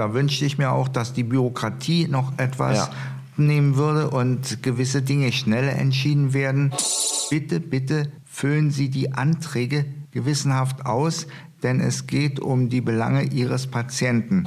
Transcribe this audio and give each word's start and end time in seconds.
da 0.00 0.14
wünschte 0.14 0.46
ich 0.46 0.56
mir 0.56 0.72
auch, 0.72 0.88
dass 0.88 1.12
die 1.12 1.24
Bürokratie 1.24 2.08
noch 2.08 2.38
etwas 2.38 2.78
ja. 2.78 2.90
nehmen 3.36 3.76
würde 3.76 4.08
und 4.08 4.62
gewisse 4.62 5.02
Dinge 5.02 5.30
schneller 5.30 5.74
entschieden 5.76 6.32
werden. 6.32 6.72
Bitte, 7.28 7.60
bitte 7.60 8.10
füllen 8.24 8.70
Sie 8.70 8.88
die 8.88 9.12
Anträge 9.12 9.84
gewissenhaft 10.10 10.86
aus, 10.86 11.26
denn 11.62 11.80
es 11.80 12.06
geht 12.06 12.40
um 12.40 12.70
die 12.70 12.80
Belange 12.80 13.24
Ihres 13.24 13.66
Patienten. 13.66 14.44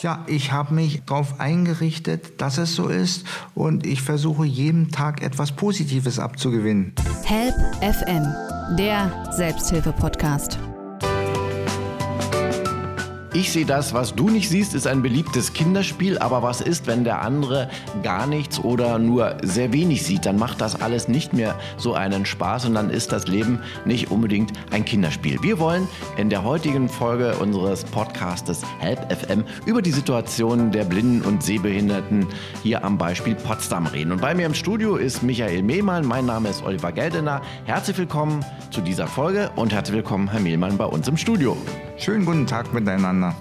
Ja, 0.00 0.24
ich 0.28 0.50
habe 0.50 0.72
mich 0.72 1.02
darauf 1.04 1.40
eingerichtet, 1.40 2.40
dass 2.40 2.56
es 2.56 2.74
so 2.74 2.88
ist 2.88 3.26
und 3.54 3.84
ich 3.84 4.00
versuche 4.00 4.46
jeden 4.46 4.90
Tag 4.90 5.22
etwas 5.22 5.52
Positives 5.52 6.18
abzugewinnen. 6.18 6.94
Help 7.22 7.54
FM, 7.82 8.24
der 8.78 9.30
Selbsthilfe-Podcast. 9.36 10.58
Ich 13.38 13.52
sehe 13.52 13.66
das, 13.66 13.92
was 13.92 14.14
du 14.14 14.30
nicht 14.30 14.48
siehst, 14.48 14.72
ist 14.72 14.86
ein 14.86 15.02
beliebtes 15.02 15.52
Kinderspiel, 15.52 16.16
aber 16.16 16.42
was 16.42 16.62
ist, 16.62 16.86
wenn 16.86 17.04
der 17.04 17.20
andere 17.20 17.68
gar 18.02 18.26
nichts 18.26 18.58
oder 18.58 18.98
nur 18.98 19.36
sehr 19.42 19.74
wenig 19.74 20.04
sieht? 20.04 20.24
Dann 20.24 20.38
macht 20.38 20.62
das 20.62 20.80
alles 20.80 21.06
nicht 21.06 21.34
mehr 21.34 21.54
so 21.76 21.92
einen 21.92 22.24
Spaß 22.24 22.64
und 22.64 22.72
dann 22.72 22.88
ist 22.88 23.12
das 23.12 23.28
Leben 23.28 23.60
nicht 23.84 24.10
unbedingt 24.10 24.54
ein 24.70 24.86
Kinderspiel. 24.86 25.42
Wir 25.42 25.58
wollen 25.58 25.86
in 26.16 26.30
der 26.30 26.44
heutigen 26.44 26.88
Folge 26.88 27.36
unseres 27.36 27.84
Podcastes 27.84 28.62
Help 28.78 29.12
FM 29.12 29.44
über 29.66 29.82
die 29.82 29.92
Situation 29.92 30.72
der 30.72 30.84
Blinden 30.84 31.20
und 31.20 31.42
Sehbehinderten 31.42 32.26
hier 32.62 32.86
am 32.86 32.96
Beispiel 32.96 33.34
Potsdam 33.34 33.86
reden. 33.86 34.12
Und 34.12 34.22
bei 34.22 34.34
mir 34.34 34.46
im 34.46 34.54
Studio 34.54 34.96
ist 34.96 35.22
Michael 35.22 35.62
Mehlmann, 35.62 36.06
mein 36.06 36.24
Name 36.24 36.48
ist 36.48 36.64
Oliver 36.64 36.90
Geldener. 36.90 37.42
Herzlich 37.66 37.98
willkommen 37.98 38.42
zu 38.76 38.82
dieser 38.82 39.06
Folge 39.06 39.50
und 39.56 39.72
herzlich 39.72 39.96
willkommen, 39.96 40.30
Herr 40.30 40.38
Mehlmann, 40.38 40.76
bei 40.76 40.84
uns 40.84 41.08
im 41.08 41.16
Studio. 41.16 41.56
Schönen 41.96 42.26
guten 42.26 42.46
Tag 42.46 42.74
miteinander. 42.74 43.34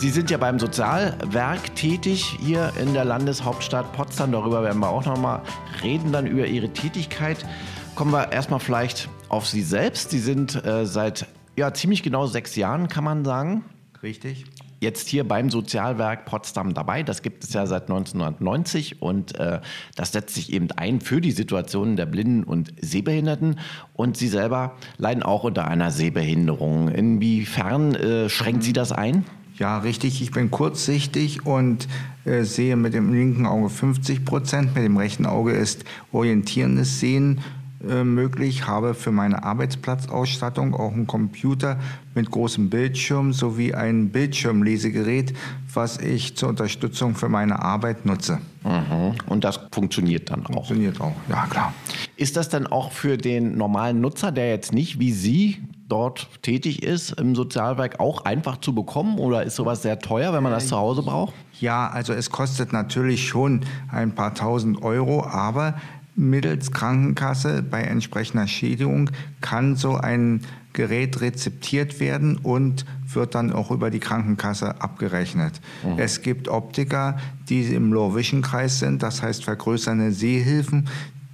Sie 0.00 0.10
sind 0.10 0.32
ja 0.32 0.36
beim 0.36 0.58
Sozialwerk 0.58 1.76
tätig 1.76 2.36
hier 2.40 2.72
in 2.82 2.92
der 2.92 3.04
Landeshauptstadt 3.04 3.92
Potsdam. 3.92 4.32
Darüber 4.32 4.64
werden 4.64 4.80
wir 4.80 4.88
auch 4.88 5.04
nochmal 5.04 5.42
reden, 5.84 6.10
dann 6.10 6.26
über 6.26 6.48
Ihre 6.48 6.70
Tätigkeit. 6.70 7.46
Kommen 7.94 8.10
wir 8.10 8.32
erstmal 8.32 8.58
vielleicht 8.58 9.08
auf 9.28 9.46
Sie 9.46 9.62
selbst. 9.62 10.10
Sie 10.10 10.18
sind 10.18 10.64
äh, 10.64 10.86
seit 10.86 11.28
ja, 11.54 11.72
ziemlich 11.72 12.02
genau 12.02 12.26
sechs 12.26 12.56
Jahren, 12.56 12.88
kann 12.88 13.04
man 13.04 13.24
sagen. 13.24 13.64
Richtig 14.02 14.44
jetzt 14.84 15.08
hier 15.08 15.26
beim 15.26 15.50
Sozialwerk 15.50 16.26
Potsdam 16.26 16.74
dabei. 16.74 17.02
Das 17.02 17.22
gibt 17.22 17.42
es 17.42 17.52
ja 17.52 17.66
seit 17.66 17.84
1990 17.84 19.02
und 19.02 19.36
äh, 19.40 19.60
das 19.96 20.12
setzt 20.12 20.36
sich 20.36 20.52
eben 20.52 20.70
ein 20.76 21.00
für 21.00 21.20
die 21.20 21.32
Situation 21.32 21.96
der 21.96 22.06
Blinden 22.06 22.44
und 22.44 22.72
Sehbehinderten. 22.80 23.58
Und 23.94 24.16
Sie 24.16 24.28
selber 24.28 24.76
leiden 24.96 25.24
auch 25.24 25.42
unter 25.42 25.66
einer 25.66 25.90
Sehbehinderung. 25.90 26.88
Inwiefern 26.88 27.96
äh, 27.96 28.28
schränkt 28.28 28.62
Sie 28.62 28.72
das 28.72 28.92
ein? 28.92 29.24
Ja, 29.58 29.78
richtig. 29.78 30.20
Ich 30.20 30.32
bin 30.32 30.50
kurzsichtig 30.50 31.46
und 31.46 31.88
äh, 32.24 32.42
sehe 32.42 32.76
mit 32.76 32.94
dem 32.94 33.12
linken 33.12 33.46
Auge 33.46 33.70
50 33.70 34.24
Prozent. 34.24 34.74
Mit 34.74 34.84
dem 34.84 34.96
rechten 34.96 35.26
Auge 35.26 35.52
ist 35.52 35.84
orientierendes 36.12 37.00
Sehen 37.00 37.40
äh, 37.88 38.04
möglich, 38.04 38.66
habe 38.66 38.94
für 38.94 39.12
meine 39.12 39.42
Arbeitsplatzausstattung 39.42 40.74
auch 40.74 40.92
einen 40.92 41.06
Computer 41.06 41.78
mit 42.14 42.30
großem 42.30 42.70
Bildschirm 42.70 43.32
sowie 43.32 43.74
ein 43.74 44.10
Bildschirmlesegerät, 44.10 45.34
was 45.72 45.98
ich 45.98 46.36
zur 46.36 46.50
Unterstützung 46.50 47.14
für 47.14 47.28
meine 47.28 47.60
Arbeit 47.60 48.06
nutze. 48.06 48.38
Mhm. 48.64 49.14
Und 49.26 49.44
das 49.44 49.60
funktioniert 49.72 50.30
dann 50.30 50.46
auch? 50.46 50.52
Funktioniert 50.52 51.00
auch, 51.00 51.14
ja 51.28 51.46
klar. 51.46 51.74
Ist 52.16 52.36
das 52.36 52.48
dann 52.48 52.66
auch 52.66 52.92
für 52.92 53.16
den 53.16 53.56
normalen 53.56 54.00
Nutzer, 54.00 54.32
der 54.32 54.48
jetzt 54.48 54.72
nicht 54.72 54.98
wie 54.98 55.12
Sie 55.12 55.62
dort 55.88 56.28
tätig 56.42 56.82
ist, 56.82 57.12
im 57.12 57.34
Sozialwerk 57.34 58.00
auch 58.00 58.24
einfach 58.24 58.58
zu 58.58 58.74
bekommen 58.74 59.18
oder 59.18 59.42
ist 59.42 59.56
sowas 59.56 59.82
sehr 59.82 59.98
teuer, 59.98 60.32
wenn 60.32 60.42
man 60.42 60.52
das 60.52 60.68
zu 60.68 60.76
Hause 60.76 61.02
braucht? 61.02 61.34
Ja, 61.60 61.88
also 61.88 62.12
es 62.12 62.30
kostet 62.30 62.72
natürlich 62.72 63.28
schon 63.28 63.60
ein 63.90 64.14
paar 64.14 64.34
tausend 64.34 64.82
Euro, 64.82 65.24
aber 65.24 65.74
mittels 66.16 66.70
Krankenkasse 66.70 67.62
bei 67.62 67.82
entsprechender 67.82 68.46
Schädigung 68.46 69.10
kann 69.40 69.76
so 69.76 69.96
ein 69.96 70.40
Gerät 70.72 71.20
rezeptiert 71.20 72.00
werden 72.00 72.36
und 72.36 72.84
wird 73.12 73.34
dann 73.34 73.52
auch 73.52 73.70
über 73.70 73.90
die 73.90 74.00
Krankenkasse 74.00 74.80
abgerechnet. 74.80 75.60
Mhm. 75.84 75.98
Es 75.98 76.22
gibt 76.22 76.48
Optiker, 76.48 77.16
die 77.48 77.62
im 77.74 77.92
Low-Vision-Kreis 77.92 78.80
sind, 78.80 79.02
das 79.02 79.22
heißt 79.22 79.44
vergrößernde 79.44 80.12
Sehhilfen, 80.12 80.88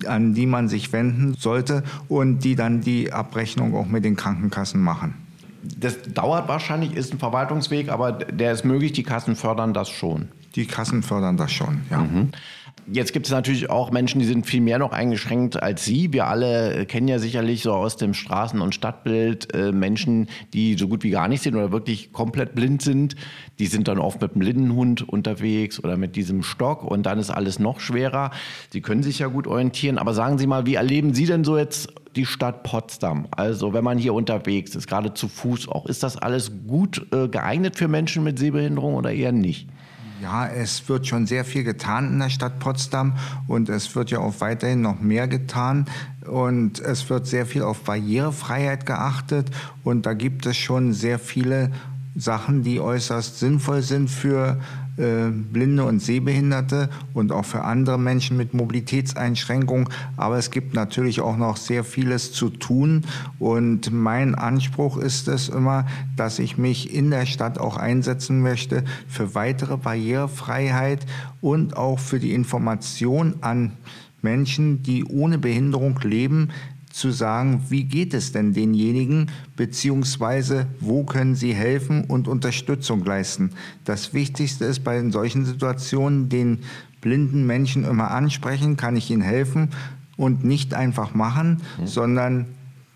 an 0.06 0.34
die 0.34 0.46
man 0.46 0.68
sich 0.68 0.92
wenden 0.92 1.34
sollte 1.34 1.82
und 2.08 2.40
die 2.40 2.54
dann 2.54 2.80
die 2.80 3.12
Abrechnung 3.12 3.74
auch 3.74 3.86
mit 3.86 4.04
den 4.04 4.16
Krankenkassen 4.16 4.80
machen. 4.80 5.14
Das 5.62 6.02
dauert 6.02 6.48
wahrscheinlich, 6.48 6.94
ist 6.94 7.12
ein 7.12 7.18
Verwaltungsweg, 7.18 7.90
aber 7.90 8.12
der 8.12 8.52
ist 8.52 8.64
möglich, 8.64 8.92
die 8.92 9.02
Kassen 9.02 9.36
fördern 9.36 9.74
das 9.74 9.90
schon. 9.90 10.28
Die 10.54 10.66
Kassen 10.66 11.02
fördern 11.02 11.36
das 11.36 11.52
schon, 11.52 11.82
ja. 11.90 11.98
Mhm. 11.98 12.30
Jetzt 12.92 13.12
gibt 13.12 13.26
es 13.26 13.32
natürlich 13.32 13.70
auch 13.70 13.92
Menschen, 13.92 14.18
die 14.18 14.26
sind 14.26 14.46
viel 14.46 14.60
mehr 14.60 14.80
noch 14.80 14.90
eingeschränkt 14.90 15.62
als 15.62 15.84
Sie. 15.84 16.12
Wir 16.12 16.26
alle 16.26 16.86
kennen 16.86 17.06
ja 17.06 17.20
sicherlich 17.20 17.62
so 17.62 17.72
aus 17.72 17.96
dem 17.96 18.14
Straßen- 18.14 18.60
und 18.60 18.74
Stadtbild 18.74 19.54
äh, 19.54 19.70
Menschen, 19.70 20.28
die 20.54 20.74
so 20.74 20.88
gut 20.88 21.04
wie 21.04 21.10
gar 21.10 21.28
nicht 21.28 21.42
sehen 21.42 21.54
oder 21.54 21.70
wirklich 21.70 22.12
komplett 22.12 22.56
blind 22.56 22.82
sind. 22.82 23.14
Die 23.60 23.66
sind 23.66 23.86
dann 23.86 23.98
oft 23.98 24.20
mit 24.20 24.32
einem 24.32 24.40
Blindenhund 24.40 25.08
unterwegs 25.08 25.82
oder 25.82 25.96
mit 25.96 26.16
diesem 26.16 26.42
Stock 26.42 26.82
und 26.82 27.04
dann 27.06 27.20
ist 27.20 27.30
alles 27.30 27.60
noch 27.60 27.78
schwerer. 27.78 28.32
Sie 28.72 28.80
können 28.80 29.04
sich 29.04 29.20
ja 29.20 29.28
gut 29.28 29.46
orientieren. 29.46 29.96
Aber 29.96 30.12
sagen 30.12 30.38
Sie 30.38 30.48
mal, 30.48 30.66
wie 30.66 30.74
erleben 30.74 31.14
Sie 31.14 31.26
denn 31.26 31.44
so 31.44 31.56
jetzt 31.56 31.92
die 32.16 32.26
Stadt 32.26 32.64
Potsdam? 32.64 33.28
Also 33.30 33.72
wenn 33.72 33.84
man 33.84 33.98
hier 33.98 34.14
unterwegs 34.14 34.74
ist, 34.74 34.88
gerade 34.88 35.14
zu 35.14 35.28
Fuß 35.28 35.68
auch, 35.68 35.86
ist 35.86 36.02
das 36.02 36.16
alles 36.16 36.50
gut 36.66 37.06
äh, 37.12 37.28
geeignet 37.28 37.76
für 37.76 37.86
Menschen 37.86 38.24
mit 38.24 38.38
Sehbehinderung 38.38 38.94
oder 38.94 39.12
eher 39.12 39.30
nicht? 39.30 39.68
Ja, 40.20 40.46
es 40.46 40.86
wird 40.88 41.06
schon 41.06 41.26
sehr 41.26 41.46
viel 41.46 41.64
getan 41.64 42.12
in 42.12 42.18
der 42.18 42.28
Stadt 42.28 42.58
Potsdam 42.58 43.14
und 43.46 43.70
es 43.70 43.96
wird 43.96 44.10
ja 44.10 44.18
auch 44.18 44.34
weiterhin 44.40 44.82
noch 44.82 45.00
mehr 45.00 45.26
getan 45.28 45.86
und 46.26 46.78
es 46.78 47.08
wird 47.08 47.26
sehr 47.26 47.46
viel 47.46 47.62
auf 47.62 47.84
Barrierefreiheit 47.84 48.84
geachtet 48.84 49.50
und 49.82 50.04
da 50.04 50.12
gibt 50.12 50.44
es 50.44 50.58
schon 50.58 50.92
sehr 50.92 51.18
viele 51.18 51.70
Sachen, 52.14 52.62
die 52.62 52.80
äußerst 52.80 53.38
sinnvoll 53.38 53.80
sind 53.80 54.10
für 54.10 54.60
Blinde 55.00 55.84
und 55.84 56.00
Sehbehinderte 56.00 56.90
und 57.14 57.32
auch 57.32 57.44
für 57.44 57.64
andere 57.64 57.98
Menschen 57.98 58.36
mit 58.36 58.54
Mobilitätseinschränkungen. 58.54 59.88
Aber 60.16 60.36
es 60.36 60.50
gibt 60.50 60.74
natürlich 60.74 61.20
auch 61.20 61.36
noch 61.36 61.56
sehr 61.56 61.84
vieles 61.84 62.32
zu 62.32 62.50
tun. 62.50 63.02
Und 63.38 63.92
mein 63.92 64.34
Anspruch 64.34 64.96
ist 64.96 65.28
es 65.28 65.48
immer, 65.48 65.86
dass 66.16 66.38
ich 66.38 66.58
mich 66.58 66.94
in 66.94 67.10
der 67.10 67.26
Stadt 67.26 67.58
auch 67.58 67.76
einsetzen 67.76 68.40
möchte 68.40 68.84
für 69.08 69.34
weitere 69.34 69.76
Barrierefreiheit 69.76 71.06
und 71.40 71.76
auch 71.76 71.98
für 71.98 72.20
die 72.20 72.34
Information 72.34 73.34
an 73.40 73.72
Menschen, 74.22 74.82
die 74.82 75.04
ohne 75.04 75.38
Behinderung 75.38 75.98
leben, 76.02 76.50
zu 76.90 77.10
sagen, 77.10 77.62
wie 77.68 77.84
geht 77.84 78.14
es 78.14 78.32
denn 78.32 78.52
denjenigen, 78.52 79.30
beziehungsweise 79.56 80.66
wo 80.80 81.04
können 81.04 81.34
sie 81.34 81.54
helfen 81.54 82.04
und 82.04 82.28
Unterstützung 82.28 83.04
leisten. 83.04 83.50
Das 83.84 84.12
Wichtigste 84.12 84.64
ist 84.64 84.84
bei 84.84 85.08
solchen 85.10 85.44
Situationen, 85.44 86.28
den 86.28 86.58
blinden 87.00 87.46
Menschen 87.46 87.84
immer 87.84 88.10
ansprechen, 88.10 88.76
kann 88.76 88.96
ich 88.96 89.10
ihnen 89.10 89.22
helfen 89.22 89.70
und 90.16 90.44
nicht 90.44 90.74
einfach 90.74 91.14
machen, 91.14 91.62
mhm. 91.80 91.86
sondern 91.86 92.46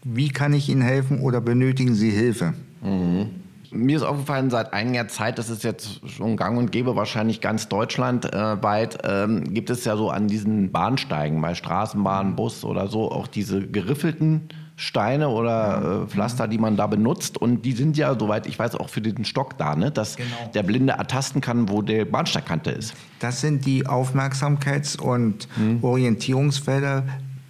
wie 0.02 0.28
kann 0.28 0.52
ich 0.52 0.68
ihnen 0.68 0.82
helfen 0.82 1.20
oder 1.20 1.40
benötigen 1.40 1.94
sie 1.94 2.10
Hilfe. 2.10 2.52
Mhm. 2.82 3.43
Mir 3.74 3.96
ist 3.96 4.02
aufgefallen, 4.02 4.50
seit 4.50 4.72
einiger 4.72 5.08
Zeit, 5.08 5.38
das 5.38 5.50
ist 5.50 5.64
jetzt 5.64 6.08
schon 6.08 6.36
gang 6.36 6.56
und 6.56 6.72
gäbe, 6.72 6.96
wahrscheinlich 6.96 7.40
ganz 7.40 7.68
deutschlandweit, 7.68 9.04
äh, 9.04 9.24
ähm, 9.24 9.52
gibt 9.52 9.70
es 9.70 9.84
ja 9.84 9.96
so 9.96 10.10
an 10.10 10.28
diesen 10.28 10.70
Bahnsteigen, 10.70 11.40
bei 11.40 11.54
Straßenbahn, 11.54 12.36
Bus 12.36 12.64
oder 12.64 12.88
so, 12.88 13.10
auch 13.10 13.26
diese 13.26 13.66
geriffelten 13.66 14.48
Steine 14.76 15.28
oder 15.28 16.02
äh, 16.04 16.06
Pflaster, 16.08 16.48
die 16.48 16.58
man 16.58 16.76
da 16.76 16.86
benutzt. 16.86 17.38
Und 17.38 17.62
die 17.62 17.72
sind 17.72 17.96
ja, 17.96 18.16
soweit 18.18 18.46
ich 18.46 18.58
weiß, 18.58 18.74
auch 18.76 18.88
für 18.88 19.00
den 19.00 19.24
Stock 19.24 19.56
da, 19.56 19.76
ne? 19.76 19.90
dass 19.90 20.16
genau. 20.16 20.28
der 20.52 20.62
Blinde 20.62 20.94
ertasten 20.94 21.40
kann, 21.40 21.68
wo 21.68 21.82
der 21.82 22.04
Bahnsteigkante 22.04 22.70
ist. 22.70 22.94
Das 23.20 23.40
sind 23.40 23.66
die 23.66 23.86
Aufmerksamkeits- 23.86 24.98
und 24.98 25.48
hm. 25.56 25.82
Orientierungsfelder 25.82 27.04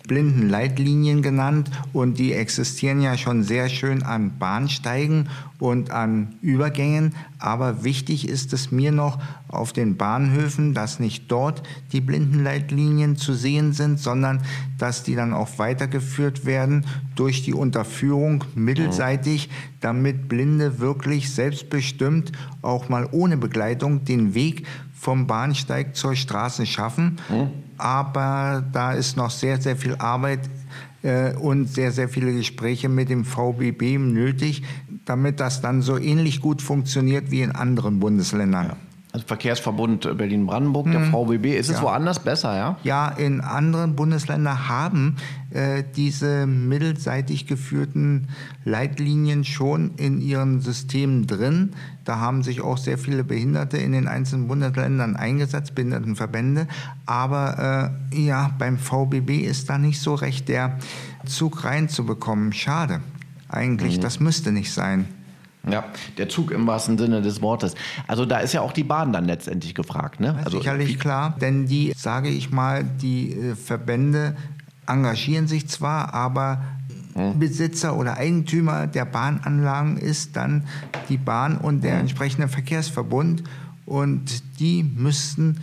Blindenleitlinien 0.06 1.22
genannt 1.22 1.70
und 1.94 2.18
die 2.18 2.34
existieren 2.34 3.00
ja 3.00 3.16
schon 3.16 3.42
sehr 3.42 3.70
schön 3.70 4.02
an 4.02 4.38
Bahnsteigen 4.38 5.30
und 5.58 5.90
an 5.90 6.34
Übergängen. 6.42 7.14
Aber 7.38 7.84
wichtig 7.84 8.28
ist 8.28 8.52
es 8.52 8.70
mir 8.70 8.92
noch 8.92 9.18
auf 9.48 9.72
den 9.72 9.96
Bahnhöfen, 9.96 10.74
dass 10.74 11.00
nicht 11.00 11.30
dort 11.30 11.62
die 11.92 12.02
Blindenleitlinien 12.02 13.16
zu 13.16 13.32
sehen 13.32 13.72
sind, 13.72 13.98
sondern 13.98 14.42
dass 14.76 15.04
die 15.04 15.14
dann 15.14 15.32
auch 15.32 15.58
weitergeführt 15.58 16.44
werden 16.44 16.84
durch 17.14 17.42
die 17.42 17.54
Unterführung 17.54 18.44
mittelseitig, 18.54 19.48
damit 19.80 20.28
Blinde 20.28 20.80
wirklich 20.80 21.32
selbstbestimmt 21.32 22.32
auch 22.60 22.90
mal 22.90 23.08
ohne 23.10 23.38
Begleitung 23.38 24.04
den 24.04 24.34
Weg 24.34 24.66
vom 24.92 25.26
Bahnsteig 25.26 25.96
zur 25.96 26.14
Straße 26.14 26.66
schaffen. 26.66 27.16
Aber 27.78 28.64
da 28.72 28.92
ist 28.92 29.16
noch 29.16 29.30
sehr, 29.30 29.60
sehr 29.60 29.76
viel 29.76 29.96
Arbeit 29.96 30.40
äh, 31.02 31.32
und 31.34 31.66
sehr, 31.66 31.92
sehr 31.92 32.08
viele 32.08 32.32
Gespräche 32.32 32.88
mit 32.88 33.08
dem 33.10 33.24
VBB 33.24 33.98
nötig, 33.98 34.62
damit 35.04 35.40
das 35.40 35.60
dann 35.60 35.82
so 35.82 35.98
ähnlich 35.98 36.40
gut 36.40 36.62
funktioniert 36.62 37.30
wie 37.30 37.42
in 37.42 37.52
anderen 37.52 38.00
Bundesländern. 38.00 38.66
Ja. 38.68 38.76
Also 39.14 39.28
Verkehrsverbund 39.28 40.18
Berlin-Brandenburg, 40.18 40.90
der 40.90 41.02
VBB. 41.02 41.56
Ist 41.56 41.68
es 41.70 41.76
Ja. 41.76 41.82
woanders 41.82 42.18
besser, 42.18 42.56
ja? 42.56 42.76
Ja, 42.82 43.08
in 43.10 43.40
anderen 43.42 43.94
Bundesländern 43.94 44.68
haben 44.68 45.14
äh, 45.50 45.84
diese 45.94 46.46
mittelseitig 46.48 47.46
geführten 47.46 48.26
Leitlinien 48.64 49.44
schon 49.44 49.92
in 49.98 50.20
ihren 50.20 50.60
Systemen 50.60 51.28
drin. 51.28 51.74
Da 52.04 52.18
haben 52.18 52.42
sich 52.42 52.60
auch 52.60 52.76
sehr 52.76 52.98
viele 52.98 53.22
Behinderte 53.22 53.76
in 53.76 53.92
den 53.92 54.08
einzelnen 54.08 54.48
Bundesländern 54.48 55.14
eingesetzt, 55.14 55.76
Behindertenverbände. 55.76 56.66
Aber 57.06 57.92
äh, 58.12 58.20
ja, 58.20 58.50
beim 58.58 58.78
VBB 58.78 59.42
ist 59.44 59.70
da 59.70 59.78
nicht 59.78 60.00
so 60.00 60.16
recht 60.16 60.48
der 60.48 60.76
Zug 61.24 61.62
reinzubekommen. 61.62 62.52
Schade. 62.52 62.98
Eigentlich, 63.48 64.00
das 64.00 64.18
müsste 64.18 64.50
nicht 64.50 64.72
sein. 64.72 65.06
Ja, 65.70 65.84
der 66.18 66.28
Zug 66.28 66.50
im 66.50 66.66
wahrsten 66.66 66.98
Sinne 66.98 67.22
des 67.22 67.40
Wortes. 67.40 67.74
Also 68.06 68.26
da 68.26 68.38
ist 68.38 68.52
ja 68.52 68.60
auch 68.60 68.72
die 68.72 68.84
Bahn 68.84 69.12
dann 69.12 69.24
letztendlich 69.24 69.74
gefragt, 69.74 70.20
ne? 70.20 70.36
Also 70.44 70.58
Sicherlich 70.58 70.98
klar, 70.98 71.34
denn 71.40 71.66
die, 71.66 71.92
sage 71.96 72.28
ich 72.28 72.50
mal, 72.50 72.84
die 72.84 73.32
äh, 73.32 73.54
Verbände 73.54 74.36
engagieren 74.86 75.48
sich 75.48 75.68
zwar, 75.68 76.12
aber 76.12 76.62
Besitzer 77.38 77.96
oder 77.96 78.16
Eigentümer 78.16 78.88
der 78.88 79.04
Bahnanlagen 79.04 79.98
ist 79.98 80.34
dann 80.36 80.64
die 81.08 81.16
Bahn 81.16 81.56
und 81.56 81.84
der 81.84 81.98
entsprechende 82.00 82.48
Verkehrsverbund 82.48 83.44
und 83.86 84.42
die 84.58 84.82
müssten 84.82 85.60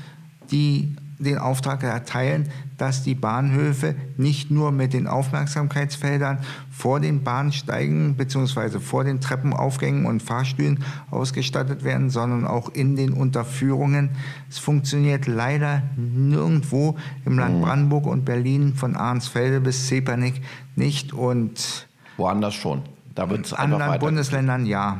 die 0.50 0.96
den 1.24 1.38
Auftrag 1.38 1.84
erteilen, 1.84 2.50
dass 2.78 3.04
die 3.04 3.16
Bahnhöfe 3.16 3.96
nicht 4.18 4.52
nur 4.52 4.72
mit 4.72 4.94
den 4.94 5.08
Aufmerksamkeitsfeldern 5.08 6.40
vor 6.72 7.00
den 7.00 7.24
Bahnsteigen 7.24 8.16
bzw. 8.16 8.80
vor 8.80 9.04
den 9.04 9.22
Treppenaufgängen 9.22 10.06
und 10.06 10.24
Fahrstühlen 10.24 10.84
ausgestattet 11.12 11.84
werden, 11.84 12.10
sondern 12.10 12.46
auch 12.46 12.70
in 12.70 12.96
den 12.96 13.14
Unterführungen. 13.14 14.10
Es 14.50 14.58
funktioniert 14.58 15.28
leider 15.28 15.84
nirgendwo 15.96 16.98
im 17.26 17.38
Land 17.38 17.62
Brandenburg 17.62 18.08
und 18.08 18.26
Berlin 18.26 18.74
von 18.74 18.96
Arnsfelde 18.96 19.62
bis 19.62 19.88
Zepernick 19.88 20.42
nicht 20.76 21.14
und 21.14 21.88
woanders 22.18 22.56
schon. 22.56 22.82
Da 23.14 23.26
in 23.26 23.44
anderen 23.54 23.82
weiter. 23.82 24.00
Bundesländern 24.00 24.66
ja. 24.66 25.00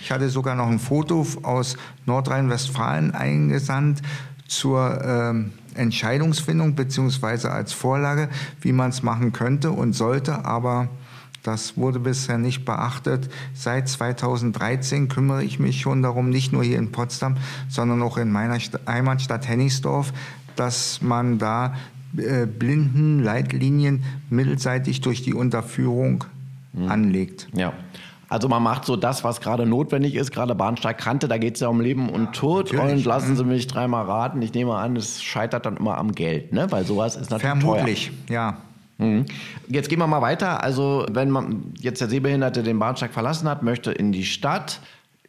Ich 0.00 0.12
hatte 0.12 0.28
sogar 0.28 0.54
noch 0.54 0.68
ein 0.68 0.78
Foto 0.78 1.26
aus 1.42 1.76
Nordrhein-Westfalen 2.06 3.12
eingesandt 3.12 4.02
zur 4.50 5.00
ähm, 5.04 5.52
Entscheidungsfindung 5.74 6.74
beziehungsweise 6.74 7.52
als 7.52 7.72
Vorlage, 7.72 8.28
wie 8.60 8.72
man 8.72 8.90
es 8.90 9.02
machen 9.02 9.32
könnte 9.32 9.70
und 9.70 9.92
sollte, 9.92 10.44
aber 10.44 10.88
das 11.44 11.76
wurde 11.76 12.00
bisher 12.00 12.36
nicht 12.36 12.64
beachtet. 12.64 13.30
Seit 13.54 13.88
2013 13.88 15.08
kümmere 15.08 15.44
ich 15.44 15.58
mich 15.58 15.80
schon 15.80 16.02
darum, 16.02 16.28
nicht 16.28 16.52
nur 16.52 16.64
hier 16.64 16.78
in 16.78 16.92
Potsdam, 16.92 17.36
sondern 17.68 18.02
auch 18.02 18.18
in 18.18 18.30
meiner 18.30 18.58
St 18.58 18.78
Heimatstadt 18.86 19.48
Hennigsdorf, 19.48 20.12
dass 20.56 21.00
man 21.00 21.38
da 21.38 21.74
äh, 22.16 22.44
blinden 22.46 23.20
Leitlinien 23.20 24.02
mittelseitig 24.28 25.00
durch 25.00 25.22
die 25.22 25.32
Unterführung 25.32 26.24
anlegt. 26.88 27.48
Ja. 27.52 27.72
Also 28.30 28.48
man 28.48 28.62
macht 28.62 28.84
so 28.84 28.96
das, 28.96 29.24
was 29.24 29.40
gerade 29.40 29.66
notwendig 29.66 30.14
ist, 30.14 30.30
gerade 30.30 30.54
Bahnsteigkante, 30.54 31.26
da 31.26 31.36
geht 31.36 31.56
es 31.56 31.60
ja 31.60 31.68
um 31.68 31.80
Leben 31.80 32.08
und 32.08 32.32
Tod. 32.32 32.72
natürlich. 32.72 32.98
Und 32.98 33.04
lassen 33.04 33.36
Sie 33.36 33.44
mich 33.44 33.66
dreimal 33.66 34.06
raten, 34.06 34.40
ich 34.40 34.54
nehme 34.54 34.76
an, 34.76 34.96
es 34.96 35.20
scheitert 35.20 35.66
dann 35.66 35.76
immer 35.76 35.98
am 35.98 36.12
Geld, 36.12 36.52
ne? 36.52 36.70
Weil 36.70 36.84
sowas 36.84 37.16
ist 37.16 37.30
natürlich 37.30 37.60
Vermutlich, 37.60 38.12
ja. 38.28 38.52
teuer. 38.52 39.06
Mhm. 39.08 39.26
Jetzt 39.68 39.88
gehen 39.88 39.98
wir 39.98 40.06
mal 40.06 40.22
weiter. 40.22 40.62
Also 40.62 41.06
wenn 41.10 41.30
man 41.30 41.72
jetzt 41.80 42.00
der 42.00 42.08
Sehbehinderte 42.08 42.62
den 42.62 42.78
Bahnsteig 42.78 43.12
verlassen 43.12 43.48
hat, 43.48 43.62
möchte 43.62 43.90
in 43.90 44.12
die 44.12 44.24
Stadt. 44.24 44.80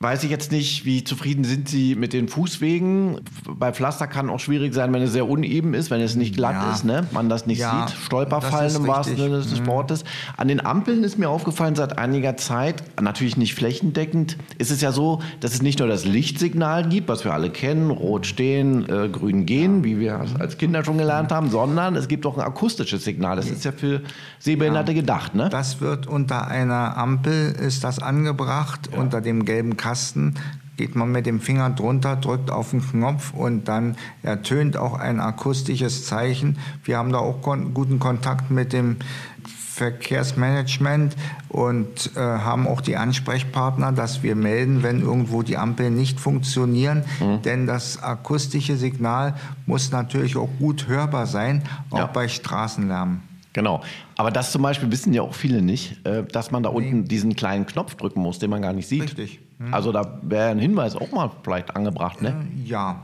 Weiß 0.01 0.23
ich 0.23 0.31
jetzt 0.31 0.51
nicht, 0.51 0.83
wie 0.83 1.03
zufrieden 1.03 1.43
sind 1.43 1.69
Sie 1.69 1.93
mit 1.93 2.11
den 2.13 2.27
Fußwegen? 2.27 3.19
Bei 3.47 3.71
Pflaster 3.71 4.07
kann 4.07 4.31
auch 4.31 4.39
schwierig 4.39 4.73
sein, 4.73 4.91
wenn 4.93 5.03
es 5.03 5.11
sehr 5.11 5.29
uneben 5.29 5.75
ist, 5.75 5.91
wenn 5.91 6.01
es 6.01 6.15
nicht 6.15 6.35
glatt 6.35 6.55
Ja. 6.55 6.71
ist, 6.73 6.83
ne? 6.85 7.05
man 7.11 7.29
das 7.29 7.45
nicht 7.45 7.59
Ja, 7.59 7.85
sieht. 7.87 7.97
Stolperfallen 7.99 8.75
im 8.77 8.87
wahrsten. 8.87 9.13
Mhm. 9.13 9.19
Sinne 9.19 9.37
des 9.37 9.63
Wortes. 9.67 10.03
An 10.37 10.47
den 10.47 10.65
Ampeln 10.65 11.03
ist 11.03 11.19
mir 11.19 11.29
aufgefallen 11.29 11.75
seit 11.75 11.99
einiger 11.99 12.35
Zeit, 12.35 12.81
natürlich 12.99 13.37
nicht 13.37 13.53
flächendeckend, 13.53 14.37
ist 14.57 14.71
es 14.71 14.81
ja 14.81 14.91
so, 14.91 15.21
dass 15.39 15.53
es 15.53 15.61
nicht 15.61 15.77
nur 15.77 15.87
das 15.87 16.03
Lichtsignal 16.03 16.89
gibt, 16.89 17.07
was 17.07 17.23
wir 17.23 17.33
alle 17.33 17.51
kennen, 17.51 17.91
rot 17.91 18.25
stehen, 18.25 18.89
äh, 18.89 19.07
grün 19.07 19.45
gehen, 19.45 19.83
wie 19.83 19.99
wir 19.99 20.25
als 20.39 20.57
Kinder 20.57 20.83
schon 20.83 20.97
gelernt 20.97 21.31
haben, 21.31 21.51
sondern 21.51 21.95
es 21.95 22.07
gibt 22.07 22.25
auch 22.25 22.39
ein 22.39 22.43
akustisches 22.43 23.03
Signal. 23.03 23.35
Das 23.35 23.47
ist 23.51 23.63
ja 23.65 23.71
für 23.71 24.01
Sehbehinderte 24.39 24.95
gedacht, 24.95 25.35
ne? 25.35 25.49
Das 25.49 25.79
wird 25.79 26.07
unter 26.07 26.47
einer 26.47 26.97
Ampel, 26.97 27.51
ist 27.51 27.83
das 27.83 27.99
angebracht, 27.99 28.89
unter 28.97 29.21
dem 29.21 29.45
gelben 29.45 29.77
Kasten. 29.77 29.90
Geht 30.77 30.95
man 30.95 31.11
mit 31.11 31.25
dem 31.27 31.41
Finger 31.41 31.69
drunter, 31.69 32.15
drückt 32.15 32.49
auf 32.49 32.71
den 32.71 32.81
Knopf 32.81 33.33
und 33.33 33.67
dann 33.67 33.95
ertönt 34.23 34.77
auch 34.77 34.93
ein 34.95 35.19
akustisches 35.19 36.05
Zeichen. 36.07 36.57
Wir 36.83 36.97
haben 36.97 37.11
da 37.11 37.19
auch 37.19 37.41
kon 37.41 37.73
guten 37.73 37.99
Kontakt 37.99 38.49
mit 38.49 38.73
dem 38.73 38.95
Verkehrsmanagement 39.73 41.15
und 41.49 42.11
äh, 42.15 42.19
haben 42.19 42.67
auch 42.67 42.81
die 42.81 42.97
Ansprechpartner, 42.97 43.91
dass 43.91 44.23
wir 44.23 44.35
melden, 44.35 44.83
wenn 44.83 45.01
irgendwo 45.01 45.43
die 45.43 45.57
Ampeln 45.57 45.95
nicht 45.95 46.19
funktionieren. 46.19 47.03
Denn 47.45 47.65
das 47.67 48.01
akustische 48.01 48.77
Signal 48.77 49.35
muss 49.65 49.91
natürlich 49.91 50.35
auch 50.37 50.49
gut 50.59 50.87
hörbar 50.87 51.25
sein, 51.25 51.63
auch 51.89 51.97
Ja. 51.99 52.05
bei 52.07 52.27
Straßenlärm. 52.27 53.21
Genau. 53.53 53.81
Aber 54.17 54.31
das 54.31 54.51
zum 54.51 54.61
Beispiel 54.61 54.89
wissen 54.91 55.13
ja 55.13 55.23
auch 55.23 55.33
viele 55.33 55.61
nicht, 55.61 56.05
äh, 56.05 56.23
dass 56.23 56.51
man 56.51 56.63
da 56.63 56.69
unten 56.69 57.05
diesen 57.05 57.35
kleinen 57.35 57.65
Knopf 57.65 57.95
drücken 57.95 58.21
muss, 58.21 58.39
den 58.39 58.49
man 58.49 58.61
gar 58.61 58.73
nicht 58.73 58.87
sieht. 58.87 59.03
Richtig. 59.03 59.39
Also 59.71 59.91
da 59.91 60.19
wäre 60.23 60.49
ein 60.49 60.59
Hinweis 60.59 60.95
auch 60.95 61.11
mal 61.11 61.29
vielleicht 61.43 61.75
angebracht, 61.75 62.21
ne? 62.21 62.47
Ja. 62.65 63.03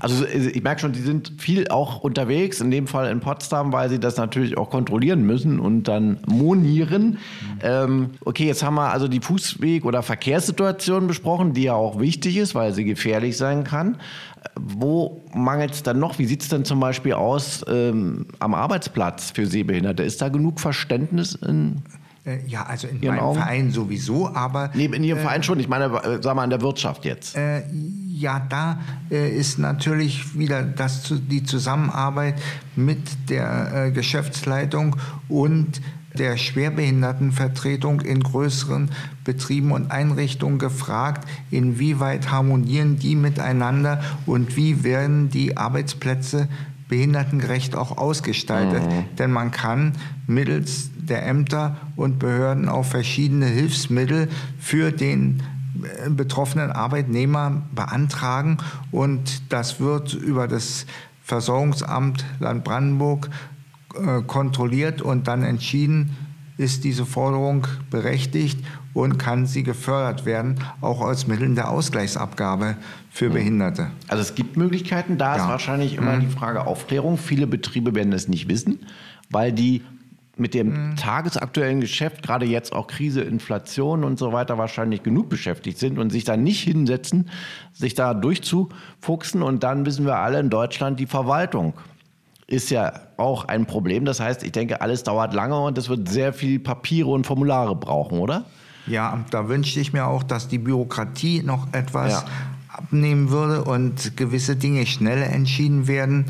Also 0.00 0.24
äh, 0.24 0.48
ich 0.48 0.62
merke 0.62 0.80
schon, 0.80 0.92
die 0.92 1.00
sind 1.00 1.32
viel 1.38 1.68
auch 1.68 2.00
unterwegs, 2.00 2.60
in 2.60 2.70
dem 2.70 2.86
Fall 2.86 3.10
in 3.10 3.20
Potsdam, 3.20 3.72
weil 3.72 3.88
sie 3.88 3.98
das 3.98 4.16
natürlich 4.16 4.58
auch 4.58 4.70
kontrollieren 4.70 5.22
müssen 5.22 5.60
und 5.60 5.84
dann 5.84 6.18
monieren. 6.26 7.18
Ähm, 7.62 8.10
okay, 8.24 8.46
jetzt 8.46 8.62
haben 8.62 8.74
wir 8.74 8.92
also 8.92 9.08
die 9.08 9.20
Fußweg- 9.20 9.84
oder 9.84 10.02
Verkehrssituation 10.02 11.06
besprochen, 11.06 11.54
die 11.54 11.62
ja 11.64 11.74
auch 11.74 11.98
wichtig 12.00 12.36
ist, 12.36 12.54
weil 12.54 12.72
sie 12.74 12.84
gefährlich 12.84 13.36
sein 13.36 13.64
kann. 13.64 13.94
Äh, 13.94 14.48
Wo 14.56 15.22
mangelt 15.32 15.72
es 15.72 15.82
dann 15.82 15.98
noch? 15.98 16.18
Wie 16.18 16.26
sieht 16.26 16.42
es 16.42 16.48
denn 16.48 16.64
zum 16.64 16.80
Beispiel 16.80 17.14
aus 17.14 17.64
ähm, 17.68 18.26
am 18.40 18.54
Arbeitsplatz 18.54 19.30
für 19.30 19.46
Sehbehinderte? 19.46 20.02
Ist 20.02 20.20
da 20.20 20.28
genug 20.28 20.60
Verständnis 20.60 21.34
in, 21.34 21.82
Äh, 22.28 22.38
Ja, 22.46 22.64
also 22.64 22.88
in 22.88 23.00
Ihren 23.02 23.16
meinem 23.16 23.24
Augen? 23.24 23.38
Verein 23.38 23.70
sowieso, 23.70 24.34
aber 24.34 24.70
nee, 24.74 24.84
in 24.86 25.04
Ihrem 25.04 25.20
Verein 25.20 25.42
schon? 25.42 25.58
Ich 25.60 25.68
meine, 25.68 25.84
äh, 25.86 26.18
sag 26.22 26.34
mal, 26.36 26.44
in 26.44 26.50
der 26.50 26.60
Wirtschaft 26.60 27.04
jetzt. 27.04 27.36
äh, 27.36 27.62
ja, 28.10 28.40
da 28.48 28.80
äh, 29.12 29.30
ist 29.30 29.58
natürlich 29.60 30.36
wieder 30.36 30.62
das, 30.64 31.12
die 31.30 31.44
Zusammenarbeit 31.44 32.34
mit 32.74 32.98
der 33.30 33.86
äh, 33.86 33.90
Geschäftsleitung 33.92 34.96
und 35.28 35.80
der 36.18 36.36
Schwerbehindertenvertretung 36.36 38.00
in 38.00 38.20
größeren 38.20 38.90
Betrieben 39.24 39.70
und 39.72 39.90
Einrichtungen 39.92 40.58
gefragt, 40.58 41.28
inwieweit 41.50 42.30
harmonieren 42.32 42.98
die 42.98 43.14
miteinander 43.14 44.00
und 44.26 44.56
wie 44.56 44.82
werden 44.82 45.28
die 45.30 45.56
Arbeitsplätze 45.56 46.48
behindertengerecht 46.88 47.76
auch 47.76 47.98
ausgestaltet. 47.98 48.82
Denn 49.18 49.30
man 49.30 49.50
kann 49.50 49.92
mittels 50.26 50.90
der 50.96 51.26
Ämter 51.26 51.76
und 51.96 52.18
Behörden 52.18 52.68
auch 52.68 52.84
verschiedene 52.84 53.46
Hilfsmittel 53.46 54.28
für 54.58 54.90
den 54.92 55.42
äh, 55.82 56.10
betroffenen 56.10 56.70
Arbeitnehmer 56.70 57.62
beantragen 57.74 58.58
und 58.90 59.52
das 59.52 59.80
wird 59.80 60.14
über 60.14 60.48
das 60.48 60.86
Versorgungsamt 61.22 62.24
Land 62.40 62.64
Brandenburg 62.64 63.28
äh, 63.94 64.22
kontrolliert 64.22 65.02
und 65.02 65.28
dann 65.28 65.42
entschieden, 65.42 66.16
ist 66.58 66.84
diese 66.84 67.06
Forderung 67.06 67.66
berechtigt 67.90 68.58
und 68.92 69.16
kann 69.18 69.46
sie 69.46 69.62
gefördert 69.62 70.26
werden, 70.26 70.56
auch 70.82 71.00
aus 71.00 71.26
Mitteln 71.26 71.54
der 71.54 71.70
Ausgleichsabgabe 71.70 72.76
für 73.10 73.30
Behinderte. 73.30 73.90
Also 74.08 74.22
es 74.22 74.34
gibt 74.34 74.56
Möglichkeiten, 74.56 75.16
da 75.16 75.32
ist 75.34 75.38
Ja. 75.38 75.46
Mhm. 75.46 75.50
wahrscheinlich 75.50 75.94
immer 75.96 76.18
die 76.18 76.26
Frage 76.26 76.66
Aufklärung. 76.66 77.16
Viele 77.16 77.46
Betriebe 77.46 77.94
werden 77.94 78.12
es 78.12 78.28
nicht 78.28 78.48
wissen, 78.48 78.80
weil 79.30 79.52
die 79.52 79.82
mit 80.36 80.54
dem 80.54 80.90
Mhm. 80.90 80.96
tagesaktuellen 80.96 81.80
Geschäft, 81.80 82.22
gerade 82.22 82.46
jetzt 82.46 82.72
auch 82.72 82.86
Krise, 82.86 83.22
Inflation 83.22 84.04
und 84.04 84.18
so 84.20 84.32
weiter, 84.32 84.56
wahrscheinlich 84.56 85.02
genug 85.02 85.28
beschäftigt 85.28 85.78
sind 85.78 85.98
und 85.98 86.10
sich 86.10 86.22
da 86.24 86.36
nicht 86.36 86.60
hinsetzen, 86.62 87.28
sich 87.72 87.94
da 87.94 88.14
durchzufuchsen. 88.14 89.42
Und 89.42 89.62
dann 89.64 89.84
wissen 89.86 90.04
wir 90.06 90.16
alle 90.16 90.38
in 90.38 90.48
Deutschland, 90.50 91.00
die 91.00 91.06
Verwaltung 91.06 91.74
ist 92.48 92.70
ja 92.70 92.92
auch 93.18 93.44
ein 93.44 93.66
Problem. 93.66 94.04
Das 94.06 94.20
heißt, 94.20 94.42
ich 94.42 94.52
denke, 94.52 94.80
alles 94.80 95.04
dauert 95.04 95.34
lange 95.34 95.60
und 95.60 95.76
es 95.78 95.88
wird 95.88 96.08
sehr 96.08 96.32
viel 96.32 96.58
Papiere 96.58 97.10
und 97.10 97.26
Formulare 97.26 97.76
brauchen, 97.76 98.18
oder? 98.18 98.46
Ja, 98.86 99.22
da 99.30 99.48
wünschte 99.48 99.80
ich 99.80 99.92
mir 99.92 100.06
auch, 100.06 100.22
dass 100.22 100.48
die 100.48 100.58
Bürokratie 100.58 101.42
noch 101.44 101.68
etwas 101.72 102.10
Ja. 102.12 102.24
abnehmen 102.68 103.28
würde 103.30 103.64
und 103.64 104.16
gewisse 104.16 104.56
Dinge 104.56 104.86
schneller 104.86 105.26
entschieden 105.26 105.86
werden. 105.86 106.24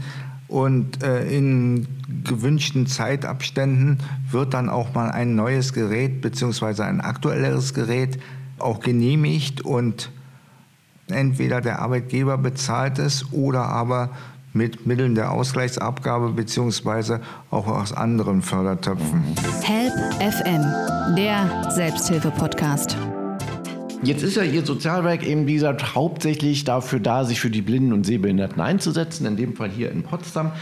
Und 0.49 1.05
äh, 1.05 1.29
in 1.29 1.87
gewünschten 2.25 2.87
Zeitabständen 2.87 3.99
wird 4.31 4.55
dann 4.55 4.71
auch 4.71 4.95
mal 4.95 5.11
ein 5.11 5.37
neues 5.37 5.73
Gerät 5.73 6.21
bzw. 6.21 6.83
ein 6.83 7.01
aktuelleres 7.01 7.75
Gerät 7.75 8.19
auch 8.59 8.81
genehmigt 8.81 9.61
und 9.61 10.11
entweder 11.09 11.61
der 11.61 11.81
Arbeitgeber 11.81 12.39
bezahlt 12.39 12.99
es 12.99 13.31
oder 13.33 13.67
aber 13.67 14.11
mit 14.53 14.87
Mitteln 14.87 15.15
der 15.15 15.31
Ausgleichsabgabe 15.31 16.31
beziehungsweise 16.31 17.21
auch 17.51 17.67
aus 17.67 17.93
anderen 17.93 18.43
Fördertöpfen. 18.43 19.23
Help 19.63 19.93
FM, 20.21 20.65
der 21.17 21.71
Selbsthilfe-Podcast. 21.71 22.97
Jetzt 24.03 24.23
ist 24.23 24.37
ja 24.37 24.45
Ihr 24.45 24.65
Sozialwerk 24.65 25.27
eben, 25.27 25.47
wie 25.49 25.55
gesagt, 25.55 25.97
hauptsächlich 25.97 26.63
dafür 26.63 27.01
da, 27.01 27.25
sich 27.25 27.41
für 27.41 27.51
die 27.51 27.63
Blinden 27.63 27.93
und 27.93 28.07
Sehbehinderten 28.07 28.61
einzusetzen, 28.61 29.27
in 29.27 29.37
dem 29.37 29.57
Fall 29.57 29.71
hier 29.71 29.91
in 29.91 30.05
Potsdam. 30.05 30.53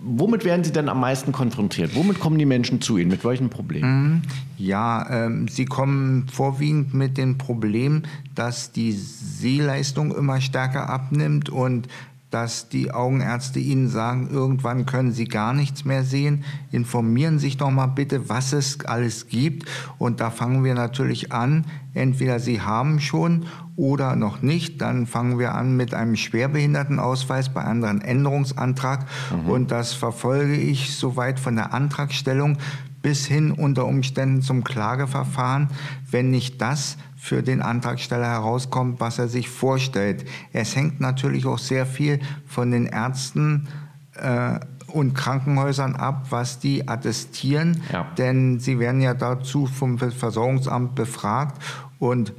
Womit 0.00 0.44
werden 0.44 0.64
Sie 0.64 0.72
denn 0.72 0.88
am 0.90 1.00
meisten 1.00 1.32
konfrontiert? 1.32 1.94
Womit 1.94 2.20
kommen 2.20 2.38
die 2.38 2.46
Menschen 2.46 2.82
zu 2.82 2.98
Ihnen? 2.98 3.10
Mit 3.10 3.24
welchen 3.24 3.48
Problemen? 3.48 4.04
Mhm. 4.04 4.22
Ja, 4.58 5.08
ähm, 5.10 5.48
sie 5.48 5.64
kommen 5.64 6.26
vorwiegend 6.28 6.92
mit 6.94 7.16
dem 7.16 7.38
Problem, 7.38 8.02
dass 8.34 8.72
die 8.72 8.92
Sehleistung 8.92 10.14
immer 10.14 10.40
stärker 10.40 10.88
abnimmt 10.88 11.48
und 11.48 11.88
dass 12.34 12.68
die 12.68 12.90
Augenärzte 12.90 13.60
Ihnen 13.60 13.86
sagen, 13.86 14.28
irgendwann 14.28 14.86
können 14.86 15.12
Sie 15.12 15.26
gar 15.26 15.52
nichts 15.52 15.84
mehr 15.84 16.02
sehen. 16.02 16.42
Informieren 16.72 17.38
Sie 17.38 17.46
sich 17.46 17.58
doch 17.58 17.70
mal 17.70 17.86
bitte, 17.86 18.28
was 18.28 18.52
es 18.52 18.84
alles 18.84 19.28
gibt. 19.28 19.70
Und 19.98 20.18
da 20.18 20.32
fangen 20.32 20.64
wir 20.64 20.74
natürlich 20.74 21.30
an. 21.30 21.64
Entweder 21.92 22.40
Sie 22.40 22.60
haben 22.60 22.98
schon 22.98 23.46
oder 23.76 24.16
noch 24.16 24.42
nicht. 24.42 24.80
Dann 24.80 25.06
fangen 25.06 25.38
wir 25.38 25.54
an 25.54 25.76
mit 25.76 25.94
einem 25.94 26.16
Schwerbehindertenausweis 26.16 27.54
bei 27.54 27.62
anderen 27.62 28.00
Änderungsantrag. 28.00 29.06
Mhm. 29.30 29.48
Und 29.48 29.70
das 29.70 29.92
verfolge 29.92 30.56
ich 30.56 30.96
soweit 30.96 31.38
von 31.38 31.54
der 31.54 31.72
Antragstellung 31.72 32.58
bis 33.04 33.26
hin 33.26 33.52
unter 33.52 33.84
Umständen 33.84 34.40
zum 34.40 34.64
Klageverfahren, 34.64 35.68
wenn 36.10 36.30
nicht 36.30 36.62
das 36.62 36.96
für 37.18 37.42
den 37.42 37.60
Antragsteller 37.60 38.26
herauskommt, 38.26 38.98
was 38.98 39.18
er 39.18 39.28
sich 39.28 39.50
vorstellt. 39.50 40.24
Es 40.54 40.74
hängt 40.74 41.00
natürlich 41.00 41.44
auch 41.44 41.58
sehr 41.58 41.84
viel 41.84 42.18
von 42.46 42.70
den 42.70 42.86
Ärzten 42.86 43.68
äh, 44.14 44.58
und 44.86 45.12
Krankenhäusern 45.12 45.96
ab, 45.96 46.28
was 46.30 46.60
die 46.60 46.88
attestieren, 46.88 47.82
ja. 47.92 48.06
denn 48.16 48.58
sie 48.58 48.78
werden 48.78 49.02
ja 49.02 49.12
dazu 49.12 49.66
vom 49.66 49.98
Versorgungsamt 49.98 50.94
befragt 50.94 51.62
und 51.98 52.32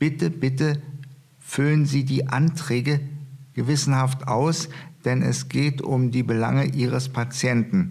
bitte, 0.00 0.28
bitte 0.30 0.82
füllen 1.38 1.86
Sie 1.86 2.04
die 2.04 2.26
Anträge 2.26 2.98
gewissenhaft 3.54 4.26
aus, 4.26 4.70
denn 5.04 5.22
es 5.22 5.48
geht 5.48 5.82
um 5.82 6.10
die 6.10 6.24
Belange 6.24 6.64
Ihres 6.64 7.08
Patienten. 7.08 7.90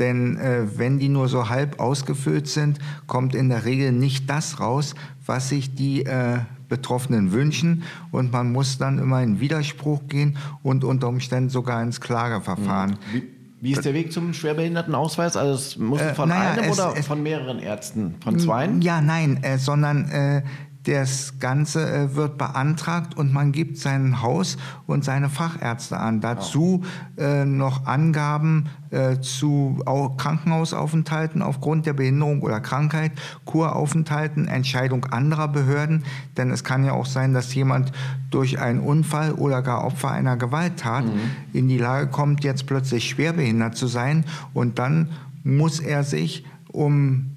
Denn 0.00 0.38
äh, 0.38 0.66
wenn 0.76 0.98
die 0.98 1.08
nur 1.08 1.28
so 1.28 1.48
halb 1.48 1.78
ausgefüllt 1.78 2.48
sind, 2.48 2.78
kommt 3.06 3.34
in 3.36 3.50
der 3.50 3.64
Regel 3.64 3.92
nicht 3.92 4.28
das 4.28 4.58
raus, 4.58 4.94
was 5.24 5.50
sich 5.50 5.74
die 5.74 6.04
äh, 6.04 6.38
Betroffenen 6.68 7.32
wünschen. 7.32 7.82
Und 8.10 8.32
man 8.32 8.50
muss 8.50 8.78
dann 8.78 8.98
immer 8.98 9.22
in 9.22 9.38
Widerspruch 9.38 10.08
gehen 10.08 10.38
und 10.62 10.82
unter 10.82 11.08
Umständen 11.08 11.50
sogar 11.50 11.82
ins 11.82 12.00
Klageverfahren. 12.00 12.96
Wie, 13.12 13.22
wie 13.60 13.72
ist 13.72 13.84
der 13.84 13.92
Weg 13.92 14.10
zum 14.10 14.32
Schwerbehindertenausweis? 14.32 15.36
Also 15.36 15.52
es 15.52 15.76
muss 15.76 16.00
äh, 16.00 16.14
von 16.14 16.30
naja, 16.30 16.52
einem 16.52 16.70
es, 16.70 16.78
oder 16.78 16.94
es, 16.96 17.06
von 17.06 17.22
mehreren 17.22 17.58
Ärzten? 17.58 18.14
Von 18.24 18.38
zweien? 18.38 18.80
Ja, 18.80 19.02
nein, 19.02 19.42
äh, 19.42 19.58
sondern 19.58 20.08
äh, 20.10 20.42
das 20.84 21.38
Ganze 21.38 21.90
äh, 21.90 22.14
wird 22.14 22.38
beantragt 22.38 23.16
und 23.16 23.32
man 23.32 23.52
gibt 23.52 23.76
sein 23.76 24.22
Haus 24.22 24.56
und 24.86 25.04
seine 25.04 25.28
Fachärzte 25.28 25.98
an. 25.98 26.22
Dazu 26.22 26.84
äh, 27.18 27.44
noch 27.44 27.86
Angaben 27.86 28.70
äh, 28.90 29.20
zu 29.20 29.82
Krankenhausaufenthalten 30.16 31.42
aufgrund 31.42 31.84
der 31.84 31.92
Behinderung 31.92 32.40
oder 32.40 32.60
Krankheit, 32.60 33.12
Kuraufenthalten, 33.44 34.48
Entscheidung 34.48 35.04
anderer 35.04 35.48
Behörden. 35.48 36.04
Denn 36.38 36.50
es 36.50 36.64
kann 36.64 36.84
ja 36.84 36.92
auch 36.92 37.06
sein, 37.06 37.34
dass 37.34 37.54
jemand 37.54 37.92
durch 38.30 38.58
einen 38.58 38.80
Unfall 38.80 39.32
oder 39.32 39.60
gar 39.60 39.84
Opfer 39.84 40.10
einer 40.10 40.38
Gewalttat 40.38 41.04
mhm. 41.04 41.20
in 41.52 41.68
die 41.68 41.78
Lage 41.78 42.06
kommt, 42.06 42.42
jetzt 42.42 42.66
plötzlich 42.66 43.08
schwerbehindert 43.10 43.76
zu 43.76 43.86
sein. 43.86 44.24
Und 44.54 44.78
dann 44.78 45.10
muss 45.44 45.78
er 45.78 46.04
sich 46.04 46.46
um 46.72 47.36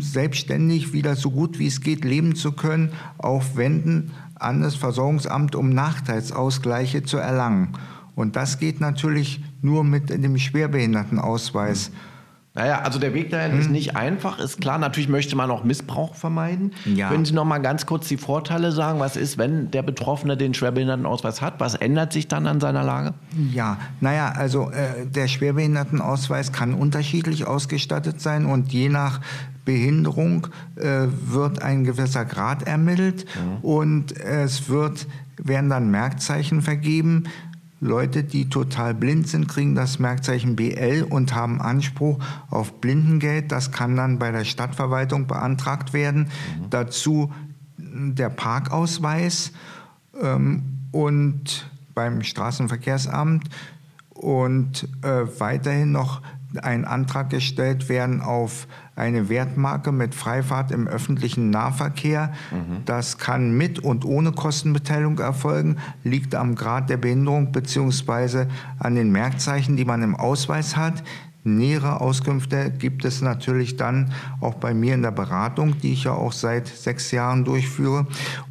selbstständig 0.00 0.92
wieder 0.92 1.16
so 1.16 1.30
gut 1.30 1.58
wie 1.58 1.66
es 1.66 1.80
geht 1.80 2.04
leben 2.04 2.34
zu 2.34 2.52
können, 2.52 2.92
aufwenden 3.18 4.12
an 4.34 4.62
das 4.62 4.76
Versorgungsamt, 4.76 5.54
um 5.54 5.70
Nachteilsausgleiche 5.70 7.02
zu 7.02 7.16
erlangen. 7.16 7.70
Und 8.14 8.36
das 8.36 8.58
geht 8.58 8.80
natürlich 8.80 9.42
nur 9.62 9.84
mit 9.84 10.10
dem 10.10 10.38
Schwerbehindertenausweis. 10.38 11.90
Naja, 12.58 12.80
also 12.80 12.98
der 12.98 13.14
Weg 13.14 13.30
dahin 13.30 13.52
hm. 13.52 13.60
ist 13.60 13.70
nicht 13.70 13.94
einfach, 13.94 14.40
ist 14.40 14.60
klar. 14.60 14.78
Natürlich 14.78 15.08
möchte 15.08 15.36
man 15.36 15.48
auch 15.48 15.62
Missbrauch 15.62 16.16
vermeiden. 16.16 16.72
Ja. 16.86 17.08
Können 17.08 17.24
Sie 17.24 17.32
noch 17.32 17.44
mal 17.44 17.58
ganz 17.58 17.86
kurz 17.86 18.08
die 18.08 18.16
Vorteile 18.16 18.72
sagen? 18.72 18.98
Was 18.98 19.16
ist, 19.16 19.38
wenn 19.38 19.70
der 19.70 19.82
Betroffene 19.82 20.36
den 20.36 20.54
Schwerbehindertenausweis 20.54 21.40
hat? 21.40 21.60
Was 21.60 21.76
ändert 21.76 22.12
sich 22.12 22.26
dann 22.26 22.48
an 22.48 22.58
seiner 22.58 22.82
Lage? 22.82 23.14
Ja, 23.52 23.78
naja, 24.00 24.32
also 24.32 24.72
äh, 24.72 25.06
der 25.06 25.28
Schwerbehindertenausweis 25.28 26.50
kann 26.50 26.74
unterschiedlich 26.74 27.46
ausgestattet 27.46 28.20
sein 28.20 28.44
und 28.44 28.72
je 28.72 28.88
nach 28.88 29.20
Behinderung 29.64 30.48
äh, 30.74 31.06
wird 31.26 31.62
ein 31.62 31.84
gewisser 31.84 32.24
Grad 32.24 32.64
ermittelt 32.64 33.24
mhm. 33.36 33.64
und 33.64 34.16
es 34.18 34.68
wird, 34.68 35.06
werden 35.36 35.70
dann 35.70 35.92
Merkzeichen 35.92 36.60
vergeben. 36.60 37.24
Leute, 37.80 38.24
die 38.24 38.48
total 38.48 38.94
blind 38.94 39.28
sind, 39.28 39.48
kriegen 39.48 39.74
das 39.74 39.98
Merkzeichen 39.98 40.56
BL 40.56 41.06
und 41.08 41.34
haben 41.34 41.60
Anspruch 41.60 42.18
auf 42.50 42.80
Blindengeld. 42.80 43.52
Das 43.52 43.70
kann 43.70 43.96
dann 43.96 44.18
bei 44.18 44.32
der 44.32 44.44
Stadtverwaltung 44.44 45.26
beantragt 45.26 45.92
werden. 45.92 46.22
Mhm. 46.22 46.70
Dazu 46.70 47.32
der 47.76 48.30
Parkausweis 48.30 49.52
ähm, 50.20 50.62
und 50.90 51.70
beim 51.94 52.22
Straßenverkehrsamt 52.22 53.48
und 54.10 54.88
äh, 55.02 55.26
weiterhin 55.38 55.92
noch 55.92 56.22
ein 56.62 56.84
Antrag 56.84 57.30
gestellt 57.30 57.88
werden 57.88 58.22
auf 58.22 58.66
eine 58.96 59.28
Wertmarke 59.28 59.92
mit 59.92 60.14
Freifahrt 60.14 60.72
im 60.72 60.88
öffentlichen 60.88 61.50
Nahverkehr. 61.50 62.32
Mhm. 62.50 62.84
Das 62.84 63.18
kann 63.18 63.56
mit 63.56 63.78
und 63.78 64.04
ohne 64.04 64.32
Kostenbeteiligung 64.32 65.18
erfolgen, 65.18 65.76
liegt 66.04 66.34
am 66.34 66.54
Grad 66.54 66.90
der 66.90 66.96
Behinderung 66.96 67.52
bzw. 67.52 68.46
an 68.78 68.94
den 68.94 69.12
Merkzeichen, 69.12 69.76
die 69.76 69.84
man 69.84 70.02
im 70.02 70.16
Ausweis 70.16 70.76
hat. 70.76 71.04
Nähere 71.44 72.00
Auskünfte 72.00 72.70
gibt 72.70 73.04
es 73.04 73.22
natürlich 73.22 73.76
dann 73.76 74.12
auch 74.40 74.54
bei 74.54 74.74
mir 74.74 74.94
in 74.94 75.02
der 75.02 75.12
Beratung, 75.12 75.78
die 75.78 75.92
ich 75.92 76.04
ja 76.04 76.12
auch 76.12 76.32
seit 76.32 76.66
sechs 76.68 77.10
Jahren 77.10 77.44
durchführe. 77.44 78.06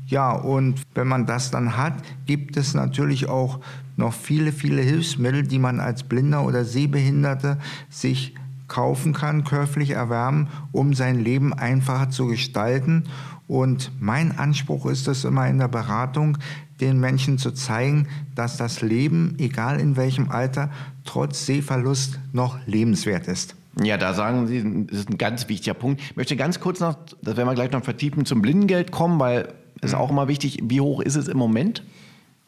Ja, 0.08 0.32
und 0.32 0.82
wenn 0.96 1.08
man 1.08 1.26
das 1.26 1.52
dann 1.52 1.78
hat, 1.78 1.94
gibt 2.26 2.58
es 2.58 2.74
natürlich 2.74 3.30
auch 3.30 3.60
noch 3.98 4.14
viele, 4.14 4.52
viele 4.52 4.82
Hilfsmittel, 4.82 5.44
die 5.44 5.60
man 5.60 5.80
als 5.80 6.04
Blinder 6.04 6.46
oder 6.46 6.64
Sehbehinderte 6.64 7.58
sich 7.90 8.36
kaufen 8.68 9.14
kann, 9.14 9.44
körperlich 9.44 9.92
erwärmen, 9.92 10.48
um 10.72 10.94
sein 10.94 11.20
Leben 11.20 11.54
einfacher 11.54 12.10
zu 12.10 12.28
gestalten. 12.28 13.04
Und 13.48 13.92
mein 14.00 14.38
Anspruch 14.38 14.86
ist 14.88 15.08
es 15.08 15.24
immer 15.24 15.48
in 15.48 15.58
der 15.58 15.70
Beratung, 15.70 16.38
den 16.80 17.00
Menschen 17.00 17.38
zu 17.38 17.52
zeigen, 17.52 18.08
dass 18.36 18.58
das 18.58 18.82
Leben, 18.82 19.36
egal 19.40 19.80
in 19.80 19.96
welchem 19.96 20.30
Alter, 20.30 20.70
trotz 21.06 21.46
Sehverlust 21.46 22.20
noch 22.34 22.58
lebenswert 22.66 23.28
ist. 23.28 23.56
Ja, 23.84 23.98
da 23.98 24.14
sagen 24.14 24.48
Sie, 24.48 24.86
das 24.88 25.00
ist 25.00 25.10
ein 25.10 25.18
ganz 25.18 25.50
wichtiger 25.50 25.76
Punkt. 25.76 26.02
Ich 26.02 26.16
möchte 26.16 26.36
ganz 26.36 26.60
kurz 26.60 26.80
noch, 26.80 26.98
das 27.22 27.38
werden 27.38 27.48
wir 27.48 27.56
gleich 27.56 27.72
noch 27.72 27.84
vertiefen, 27.84 28.26
zum 28.26 28.42
Blindengeld 28.42 28.92
kommen, 28.92 29.20
weil 29.20 29.54
es 29.82 29.92
mhm. 29.92 29.98
auch 29.98 30.10
immer 30.10 30.28
wichtig, 30.28 30.60
wie 30.64 30.82
hoch 30.82 31.02
ist 31.02 31.16
es 31.16 31.28
im 31.28 31.38
Moment? 31.38 31.84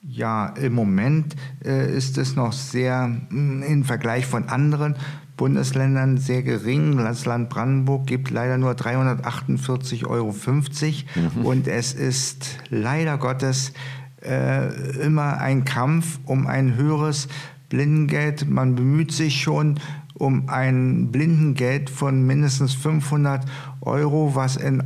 Ja, 0.02 0.48
im 0.56 0.74
Moment 0.74 1.36
äh, 1.64 1.94
ist 1.96 2.18
es 2.18 2.36
noch 2.36 2.54
sehr 2.54 3.08
mm, 3.08 3.64
im 3.64 3.84
Vergleich 3.84 4.26
von 4.26 4.48
anderen 4.48 4.96
Bundesländern 5.36 6.18
sehr 6.18 6.42
gering. 6.42 6.98
Das 6.98 7.26
Land 7.26 7.50
Brandenburg 7.50 8.08
gibt 8.08 8.30
leider 8.30 8.58
nur 8.58 8.72
348,50 8.72 10.06
Euro. 10.08 10.34
Mhm. 10.34 11.46
Und 11.46 11.68
es 11.68 11.94
ist 11.94 12.58
leider 12.70 13.18
Gottes 13.18 13.74
äh, 14.22 14.70
immer 15.02 15.38
ein 15.38 15.66
Kampf 15.66 16.20
um 16.26 16.48
ein 16.48 16.76
höheres 16.76 17.28
Blindengeld. 17.70 18.50
Man 18.50 18.76
bemüht 18.76 19.12
sich 19.12 19.42
schon 19.42 19.80
um 20.14 20.50
ein 20.50 21.12
Blindengeld 21.12 21.90
von 21.90 22.26
mindestens 22.26 22.74
500 22.74 23.46
Euro, 23.82 24.36
was 24.36 24.58
in, 24.58 24.84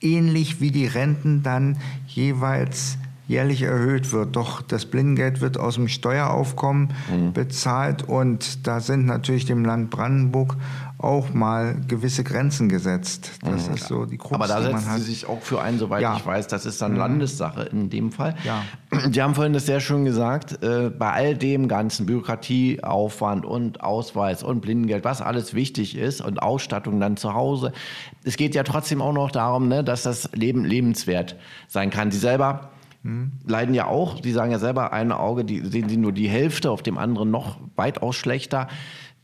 ähnlich 0.00 0.60
wie 0.60 0.70
die 0.70 0.86
Renten 0.86 1.42
dann 1.42 1.78
jeweils 2.06 2.98
jährlich 3.32 3.62
erhöht 3.62 4.12
wird. 4.12 4.36
Doch 4.36 4.62
das 4.62 4.86
Blindengeld 4.86 5.40
wird 5.40 5.58
aus 5.58 5.74
dem 5.74 5.88
Steueraufkommen 5.88 6.92
mhm. 7.10 7.32
bezahlt 7.32 8.02
und 8.04 8.66
da 8.66 8.80
sind 8.80 9.06
natürlich 9.06 9.46
dem 9.46 9.64
Land 9.64 9.90
Brandenburg 9.90 10.56
auch 10.98 11.34
mal 11.34 11.76
gewisse 11.88 12.22
Grenzen 12.22 12.68
gesetzt. 12.68 13.32
Das 13.42 13.68
mhm. 13.68 13.74
ist 13.74 13.88
so 13.88 14.04
die 14.04 14.18
Krux, 14.18 14.34
Aber 14.34 14.46
da 14.46 14.62
setzen 14.62 14.98
Sie 14.98 15.02
sich 15.02 15.28
auch 15.28 15.42
für 15.42 15.60
ein, 15.60 15.78
soweit 15.78 16.02
ja. 16.02 16.16
ich 16.16 16.24
weiß. 16.24 16.46
Das 16.46 16.64
ist 16.64 16.80
dann 16.80 16.92
mhm. 16.92 16.98
Landessache 16.98 17.62
in 17.62 17.90
dem 17.90 18.12
Fall. 18.12 18.36
Ja. 18.44 18.62
Sie 19.10 19.20
haben 19.20 19.34
vorhin 19.34 19.52
das 19.52 19.66
sehr 19.66 19.80
schön 19.80 20.04
gesagt. 20.04 20.62
Äh, 20.62 20.90
bei 20.90 21.10
all 21.10 21.36
dem 21.36 21.66
ganzen 21.66 22.06
Bürokratieaufwand 22.06 23.44
und 23.44 23.82
Ausweis 23.82 24.42
und 24.42 24.60
Blindengeld, 24.60 25.04
was 25.04 25.20
alles 25.20 25.54
wichtig 25.54 25.96
ist 25.96 26.20
und 26.20 26.40
Ausstattung 26.40 27.00
dann 27.00 27.16
zu 27.16 27.34
Hause. 27.34 27.72
Es 28.22 28.36
geht 28.36 28.54
ja 28.54 28.62
trotzdem 28.62 29.02
auch 29.02 29.12
noch 29.12 29.32
darum, 29.32 29.68
ne, 29.68 29.82
dass 29.82 30.02
das 30.02 30.30
Leben 30.32 30.64
lebenswert 30.64 31.36
sein 31.66 31.90
kann. 31.90 32.12
Sie 32.12 32.18
selber 32.18 32.70
hm. 33.02 33.32
leiden 33.46 33.74
ja 33.74 33.86
auch. 33.86 34.20
Die 34.20 34.32
sagen 34.32 34.52
ja 34.52 34.58
selber, 34.58 34.92
ein 34.92 35.12
Auge, 35.12 35.44
die 35.44 35.60
sehen 35.60 35.88
sie 35.88 35.96
nur 35.96 36.12
die 36.12 36.28
Hälfte, 36.28 36.70
auf 36.70 36.82
dem 36.82 36.98
anderen 36.98 37.30
noch 37.30 37.58
weitaus 37.76 38.16
schlechter. 38.16 38.68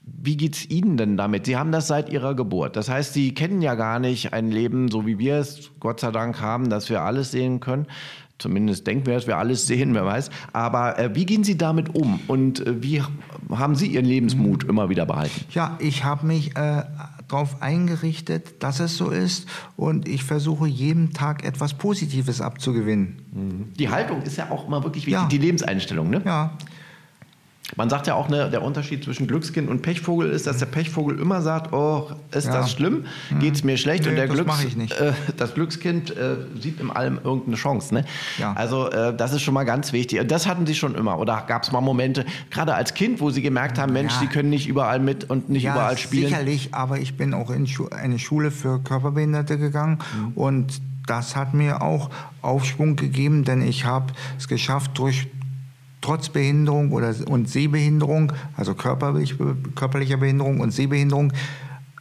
Wie 0.02 0.37
geht 0.37 0.56
es 0.56 0.70
Ihnen 0.70 0.97
denn 0.97 1.16
damit? 1.16 1.47
Sie 1.47 1.56
haben 1.56 1.70
das 1.70 1.87
seit 1.87 2.08
Ihrer 2.08 2.35
Geburt. 2.35 2.76
Das 2.76 2.88
heißt, 2.88 3.12
Sie 3.12 3.35
kennen 3.35 3.61
ja 3.61 3.75
gar 3.75 3.99
nicht 3.99 4.32
ein 4.32 4.50
Leben, 4.50 4.90
so 4.90 5.06
wie 5.06 5.18
wir 5.18 5.37
es 5.37 5.70
Gott 5.80 6.00
sei 6.00 6.11
Dank 6.11 6.40
haben, 6.40 6.70
dass 6.70 6.88
wir 6.88 7.02
alles 7.02 7.30
sehen 7.30 7.61
können. 7.61 7.87
Zumindest 8.38 8.87
denken 8.87 9.06
wir, 9.06 9.14
dass 9.14 9.26
wir 9.26 9.37
alles 9.37 9.66
sehen, 9.66 9.94
wer 9.94 10.06
weiß. 10.06 10.30
Aber 10.52 10.99
äh, 10.99 11.14
wie 11.14 11.26
gehen 11.26 11.44
Sie 11.44 11.58
damit 11.58 11.94
um 11.94 12.20
und 12.28 12.64
äh, 12.66 12.82
wie 12.82 13.02
haben 13.50 13.75
Sie 13.75 13.88
Ihren 13.88 14.04
Lebensmut 14.04 14.64
immer 14.64 14.88
wieder 14.88 15.06
behalten? 15.06 15.44
Ja, 15.50 15.76
ich 15.80 16.04
habe 16.04 16.26
mich 16.26 16.56
äh, 16.56 16.85
darauf 17.28 17.62
eingerichtet, 17.62 18.62
dass 18.62 18.80
es 18.80 18.97
so 18.97 19.11
ist 19.11 19.47
und 19.76 20.08
ich 20.08 20.25
versuche 20.25 20.66
jeden 20.66 21.12
Tag 21.12 21.44
etwas 21.44 21.75
Positives 21.75 22.40
abzugewinnen. 22.40 23.23
Mhm. 23.32 23.73
Die 23.78 23.88
Haltung 23.88 24.23
ist 24.23 24.37
ja 24.37 24.50
auch 24.50 24.66
immer 24.66 24.82
wirklich 24.82 25.06
wichtig, 25.06 25.23
ja. 25.23 25.28
die 25.28 25.38
Lebenseinstellung, 25.38 26.11
ne? 26.11 26.23
Ja. 26.25 26.56
Man 27.76 27.90
sagt 27.90 28.06
ja 28.06 28.14
auch, 28.14 28.28
ne, 28.28 28.48
der 28.50 28.62
Unterschied 28.62 29.04
zwischen 29.04 29.26
Glückskind 29.26 29.68
und 29.68 29.82
Pechvogel 29.82 30.30
ist, 30.30 30.46
dass 30.46 30.56
der 30.58 30.66
Pechvogel 30.66 31.18
immer 31.18 31.42
sagt, 31.42 31.72
oh, 31.72 32.10
ist 32.32 32.46
ja. 32.46 32.52
das 32.52 32.72
schlimm? 32.72 33.04
Mhm. 33.30 33.38
Geht 33.40 33.54
es 33.56 33.64
mir 33.64 33.76
schlecht? 33.76 34.04
Nee, 34.04 34.10
und 34.10 34.16
der 34.16 34.26
das 34.26 34.34
Glücks, 34.34 34.64
ich 34.64 34.76
nicht. 34.76 34.98
Äh, 34.98 35.12
das 35.37 35.54
Glückskind 35.54 36.16
äh, 36.16 36.37
sieht 36.58 36.80
in 36.80 36.90
allem 36.90 37.20
irgendeine 37.22 37.56
Chance. 37.56 37.94
Ne? 37.94 38.04
Ja. 38.38 38.54
Also 38.54 38.90
äh, 38.90 39.14
das 39.14 39.34
ist 39.34 39.42
schon 39.42 39.54
mal 39.54 39.64
ganz 39.64 39.92
wichtig. 39.92 40.18
Und 40.20 40.30
das 40.30 40.46
hatten 40.46 40.66
Sie 40.66 40.75
schon 40.75 40.94
immer. 40.94 41.18
Oder 41.18 41.44
gab 41.46 41.62
es 41.62 41.70
mal 41.70 41.80
Momente, 41.80 42.25
gerade 42.50 42.75
als 42.75 42.94
Kind, 42.94 43.20
wo 43.20 43.30
Sie 43.30 43.42
gemerkt 43.42 43.78
haben, 43.78 43.92
Mensch, 43.92 44.14
ja. 44.14 44.20
Sie 44.20 44.26
können 44.28 44.50
nicht 44.50 44.66
überall 44.66 44.98
mit 44.98 45.28
und 45.28 45.50
nicht 45.50 45.64
überall 45.64 45.98
spielen? 45.98 46.28
Sicherlich, 46.28 46.75
aber 46.75 46.98
ich 46.98 47.16
bin 47.16 47.34
auch 47.34 47.50
in 47.50 47.66
Schu 47.66 47.88
eine 47.88 48.18
Schule 48.18 48.50
für 48.50 48.80
Körperbehinderte 48.82 49.58
gegangen 49.58 49.98
mhm. 50.16 50.32
und 50.34 50.80
das 51.06 51.37
hat 51.37 51.54
mir 51.54 51.82
auch 51.82 52.10
Aufschwung 52.42 52.96
gegeben, 52.96 53.44
denn 53.44 53.62
ich 53.62 53.84
habe 53.84 54.12
es 54.37 54.46
geschafft, 54.46 54.98
durch 54.98 55.26
trotz 56.00 56.28
Behinderung 56.28 56.92
oder, 56.92 57.14
und 57.28 57.48
Sehbehinderung, 57.48 58.32
also 58.56 58.74
körperlich, 58.74 59.36
körperlicher 59.74 60.16
Behinderung 60.16 60.60
und 60.60 60.72
Sehbehinderung, 60.72 61.30
äh, 61.30 61.34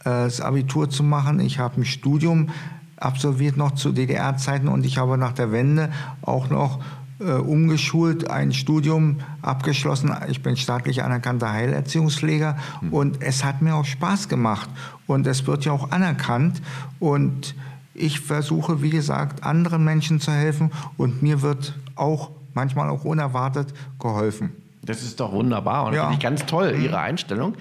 das 0.04 0.40
Abitur 0.40 0.90
zu 0.90 1.02
machen. 1.02 1.40
Ich 1.40 1.58
habe 1.58 1.80
ein 1.80 1.84
Studium 1.84 2.50
absolviert 2.96 3.56
noch 3.56 3.72
zu 3.72 3.92
DDR-Zeiten 3.92 4.68
und 4.68 4.84
ich 4.84 4.98
habe 4.98 5.18
nach 5.18 5.32
der 5.32 5.52
Wende 5.52 5.90
auch 6.22 6.50
noch 6.50 6.80
äh, 7.20 7.32
umgeschult, 7.32 8.30
ein 8.30 8.52
Studium 8.52 9.16
abgeschlossen. 9.42 10.14
Ich 10.28 10.42
bin 10.42 10.56
staatlich 10.56 11.02
anerkannter 11.02 11.52
Heilerziehungspfleger 11.52 12.56
mhm. 12.80 12.92
und 12.92 13.22
es 13.22 13.44
hat 13.44 13.62
mir 13.62 13.74
auch 13.74 13.84
Spaß 13.84 14.28
gemacht 14.28 14.70
und 15.06 15.26
es 15.26 15.46
wird 15.46 15.64
ja 15.64 15.72
auch 15.72 15.90
anerkannt 15.90 16.62
und 17.00 17.54
ich 17.94 18.20
versuche, 18.20 18.82
wie 18.82 18.90
gesagt, 18.90 19.42
anderen 19.42 19.84
Menschen 19.84 20.20
zu 20.20 20.30
helfen 20.30 20.70
und 20.96 21.22
mir 21.22 21.42
wird 21.42 21.76
auch 21.96 22.30
manchmal 22.58 22.90
auch 22.90 23.04
unerwartet 23.04 23.72
geholfen. 24.00 24.50
Das 24.82 25.02
ist 25.02 25.20
doch 25.20 25.30
wunderbar 25.32 25.86
und 25.86 25.94
ja. 25.94 26.02
finde 26.02 26.14
ich 26.14 26.20
ganz 26.20 26.44
toll, 26.44 26.74
Ihre 26.76 26.96
mhm. 26.96 27.04
Einstellung. 27.04 27.54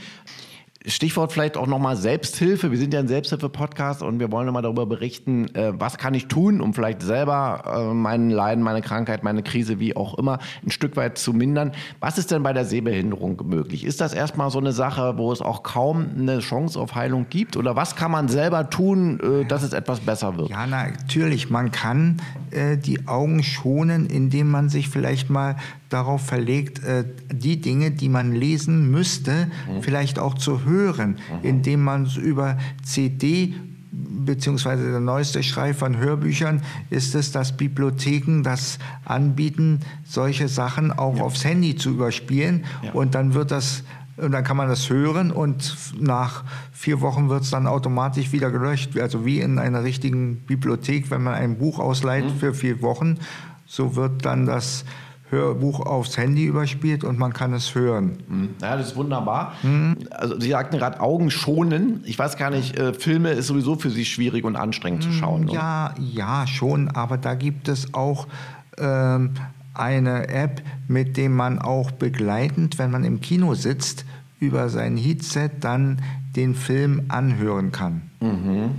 Stichwort 0.87 1.33
vielleicht 1.33 1.57
auch 1.57 1.67
nochmal 1.67 1.97
Selbsthilfe. 1.97 2.71
Wir 2.71 2.77
sind 2.77 2.93
ja 2.93 3.01
ein 3.01 3.09
Selbsthilfe-Podcast 3.09 4.01
und 4.01 4.19
wir 4.19 4.31
wollen 4.31 4.45
nochmal 4.45 4.61
darüber 4.61 4.85
berichten, 4.85 5.53
äh, 5.53 5.73
was 5.77 5.97
kann 5.97 6.13
ich 6.13 6.27
tun, 6.27 6.61
um 6.61 6.73
vielleicht 6.73 7.01
selber 7.01 7.89
äh, 7.91 7.93
meinen 7.93 8.29
Leiden, 8.29 8.63
meine 8.63 8.81
Krankheit, 8.81 9.21
meine 9.21 9.43
Krise, 9.43 9.79
wie 9.79 9.97
auch 9.97 10.17
immer, 10.17 10.39
ein 10.65 10.71
Stück 10.71 10.95
weit 10.95 11.17
zu 11.17 11.33
mindern. 11.33 11.73
Was 11.99 12.17
ist 12.17 12.31
denn 12.31 12.41
bei 12.41 12.53
der 12.53 12.63
Sehbehinderung 12.63 13.41
möglich? 13.45 13.83
Ist 13.83 13.99
das 13.99 14.13
erstmal 14.13 14.49
so 14.49 14.59
eine 14.59 14.71
Sache, 14.71 15.17
wo 15.17 15.31
es 15.33 15.41
auch 15.41 15.63
kaum 15.63 16.07
eine 16.17 16.39
Chance 16.39 16.79
auf 16.79 16.95
Heilung 16.95 17.27
gibt? 17.29 17.57
Oder 17.57 17.75
was 17.75 17.97
kann 17.97 18.11
man 18.11 18.29
selber 18.29 18.69
tun, 18.69 19.19
äh, 19.19 19.45
dass 19.45 19.63
es 19.63 19.73
etwas 19.73 19.99
besser 19.99 20.37
wird? 20.37 20.49
Ja, 20.49 20.65
natürlich. 20.65 21.49
Man 21.49 21.71
kann 21.71 22.17
die 22.85 23.07
Augen 23.07 23.43
schonen, 23.43 24.07
indem 24.07 24.49
man 24.49 24.69
sich 24.69 24.87
vielleicht 24.87 25.29
mal 25.29 25.57
darauf 25.89 26.21
verlegt, 26.21 26.83
äh, 26.83 27.05
die 27.31 27.61
Dinge, 27.61 27.91
die 27.91 28.09
man 28.09 28.33
lesen 28.33 28.91
müsste, 28.91 29.47
mhm. 29.67 29.81
vielleicht 29.81 30.19
auch 30.19 30.33
zu 30.33 30.65
hören, 30.65 30.76
mhm. 31.11 31.43
indem 31.43 31.83
man 31.83 32.05
über 32.17 32.57
CD 32.83 33.53
beziehungsweise 33.91 34.89
der 34.89 34.99
neueste 34.99 35.41
Schrei 35.43 35.73
von 35.73 35.97
Hörbüchern 35.97 36.61
ist 36.89 37.15
es, 37.15 37.31
dass 37.31 37.55
Bibliotheken 37.55 38.43
das 38.43 38.79
anbieten, 39.05 39.79
solche 40.03 40.47
Sachen 40.47 40.91
auch 40.91 41.17
ja. 41.17 41.23
aufs 41.23 41.45
Handy 41.45 41.75
zu 41.75 41.91
überspielen 41.91 42.65
ja. 42.83 42.91
und 42.91 43.15
dann 43.15 43.33
wird 43.33 43.51
das 43.51 43.83
und 44.17 44.31
dann 44.31 44.43
kann 44.43 44.57
man 44.57 44.67
das 44.67 44.89
hören 44.89 45.31
und 45.31 45.75
nach 45.99 46.43
vier 46.71 47.01
Wochen 47.01 47.29
wird 47.29 47.43
es 47.43 47.51
dann 47.51 47.67
automatisch 47.67 48.31
wieder 48.31 48.49
gelöscht. 48.49 48.97
Also 48.97 49.25
wie 49.25 49.41
in 49.41 49.59
einer 49.59 49.83
richtigen 49.83 50.37
Bibliothek, 50.37 51.11
wenn 51.11 51.21
man 51.21 51.35
ein 51.35 51.59
Buch 51.59 51.77
ausleiht 51.77 52.25
mhm. 52.25 52.39
für 52.39 52.55
vier 52.55 52.81
Wochen, 52.81 53.19
so 53.67 53.95
wird 53.95 54.25
dann 54.25 54.47
das 54.47 54.85
Hörbuch 55.29 55.81
aufs 55.81 56.17
Handy 56.17 56.45
überspielt 56.45 57.03
und 57.03 57.19
man 57.19 57.33
kann 57.33 57.53
es 57.53 57.75
hören. 57.75 58.17
Mhm. 58.27 58.49
Ja, 58.61 58.77
das 58.77 58.87
ist 58.87 58.95
wunderbar. 58.95 59.53
Mhm. 59.61 59.97
Also 60.11 60.39
Sie 60.39 60.49
sagten 60.49 60.77
gerade 60.77 61.01
Augen 61.01 61.31
schonen. 61.31 62.01
Ich 62.05 62.17
weiß 62.17 62.37
gar 62.37 62.49
nicht, 62.49 62.77
äh, 62.77 62.93
Filme 62.93 63.31
ist 63.31 63.47
sowieso 63.47 63.75
für 63.75 63.89
Sie 63.89 64.05
schwierig 64.05 64.45
und 64.45 64.55
anstrengend 64.55 65.03
zu 65.03 65.11
schauen. 65.11 65.49
Ja, 65.49 65.93
oder? 65.93 66.01
ja, 66.01 66.47
schon, 66.47 66.89
aber 66.89 67.17
da 67.17 67.35
gibt 67.35 67.67
es 67.67 67.93
auch 67.93 68.27
ähm, 68.77 69.31
eine 69.73 70.29
App, 70.29 70.61
mit 70.87 71.17
der 71.17 71.29
man 71.29 71.59
auch 71.59 71.91
begleitend, 71.91 72.79
wenn 72.79 72.91
man 72.91 73.03
im 73.03 73.19
Kino 73.19 73.53
sitzt, 73.53 74.05
über 74.39 74.69
sein 74.69 74.95
Headset 74.97 75.49
dann 75.59 76.01
den 76.35 76.55
Film 76.55 77.05
anhören 77.09 77.71
kann. 77.71 78.03
Mhm. 78.21 78.75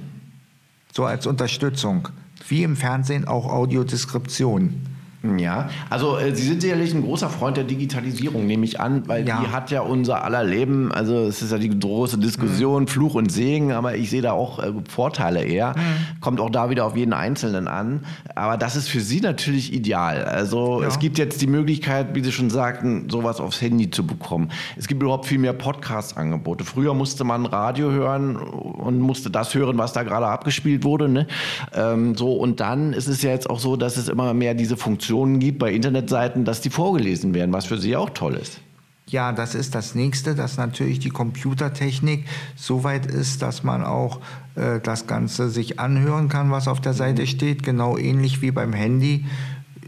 So 0.92 1.04
als 1.04 1.26
Unterstützung. 1.26 2.08
Wie 2.48 2.62
im 2.62 2.76
Fernsehen 2.76 3.28
auch 3.28 3.52
Audiodeskription. 3.52 4.87
Ja, 5.36 5.68
also 5.90 6.16
äh, 6.16 6.34
Sie 6.34 6.46
sind 6.46 6.62
sicherlich 6.62 6.94
ein 6.94 7.02
großer 7.02 7.28
Freund 7.28 7.56
der 7.56 7.64
Digitalisierung, 7.64 8.46
nehme 8.46 8.64
ich 8.64 8.80
an, 8.80 9.08
weil 9.08 9.26
ja. 9.26 9.40
die 9.40 9.48
hat 9.48 9.70
ja 9.70 9.80
unser 9.80 10.24
aller 10.24 10.44
Leben, 10.44 10.92
also 10.92 11.24
es 11.24 11.42
ist 11.42 11.50
ja 11.52 11.58
die 11.58 11.76
große 11.76 12.18
Diskussion, 12.18 12.82
mhm. 12.82 12.88
Fluch 12.88 13.14
und 13.14 13.32
Segen, 13.32 13.72
aber 13.72 13.96
ich 13.96 14.10
sehe 14.10 14.22
da 14.22 14.32
auch 14.32 14.58
äh, 14.58 14.72
Vorteile 14.88 15.42
eher. 15.42 15.74
Mhm. 15.76 16.20
Kommt 16.20 16.40
auch 16.40 16.50
da 16.50 16.70
wieder 16.70 16.84
auf 16.84 16.96
jeden 16.96 17.12
Einzelnen 17.12 17.68
an. 17.68 18.00
Aber 18.34 18.56
das 18.56 18.76
ist 18.76 18.88
für 18.88 19.00
Sie 19.00 19.20
natürlich 19.20 19.72
ideal. 19.72 20.24
Also 20.24 20.82
ja. 20.82 20.88
es 20.88 20.98
gibt 20.98 21.18
jetzt 21.18 21.40
die 21.40 21.46
Möglichkeit, 21.46 22.14
wie 22.14 22.22
Sie 22.22 22.32
schon 22.32 22.50
sagten, 22.50 23.08
sowas 23.10 23.40
aufs 23.40 23.60
Handy 23.60 23.90
zu 23.90 24.06
bekommen. 24.06 24.50
Es 24.76 24.86
gibt 24.86 25.02
überhaupt 25.02 25.26
viel 25.26 25.38
mehr 25.38 25.52
Podcast-Angebote. 25.52 26.64
Früher 26.64 26.94
musste 26.94 27.24
man 27.24 27.46
Radio 27.46 27.90
hören 27.90 28.36
und 28.36 29.00
musste 29.00 29.30
das 29.30 29.54
hören, 29.54 29.78
was 29.78 29.92
da 29.92 30.02
gerade 30.02 30.26
abgespielt 30.26 30.84
wurde. 30.84 31.08
Ne? 31.08 31.26
Ähm, 31.74 32.14
so, 32.14 32.34
und 32.34 32.60
dann 32.60 32.92
ist 32.92 33.08
es 33.08 33.22
ja 33.22 33.30
jetzt 33.30 33.48
auch 33.50 33.58
so, 33.58 33.76
dass 33.76 33.96
es 33.96 34.08
immer 34.08 34.34
mehr 34.34 34.54
diese 34.54 34.76
Funktion 34.76 35.17
Funktionen 35.18 35.40
gibt 35.40 35.58
bei 35.58 35.72
Internetseiten, 35.72 36.44
dass 36.44 36.60
die 36.60 36.70
vorgelesen 36.70 37.34
werden, 37.34 37.52
was 37.52 37.66
für 37.66 37.78
Sie 37.78 37.96
auch 37.96 38.10
toll 38.10 38.34
ist. 38.34 38.60
Ja, 39.08 39.32
das 39.32 39.56
ist 39.56 39.74
das 39.74 39.96
Nächste, 39.96 40.36
dass 40.36 40.58
natürlich 40.58 41.00
die 41.00 41.08
Computertechnik 41.08 42.24
so 42.54 42.84
weit 42.84 43.06
ist, 43.06 43.42
dass 43.42 43.64
man 43.64 43.82
auch 43.82 44.20
äh, 44.54 44.78
das 44.80 45.08
Ganze 45.08 45.48
sich 45.48 45.80
anhören 45.80 46.28
kann, 46.28 46.52
was 46.52 46.68
auf 46.68 46.80
der 46.80 46.92
Seite 46.92 47.26
steht, 47.26 47.64
genau 47.64 47.96
ähnlich 47.96 48.42
wie 48.42 48.52
beim 48.52 48.72
Handy 48.72 49.24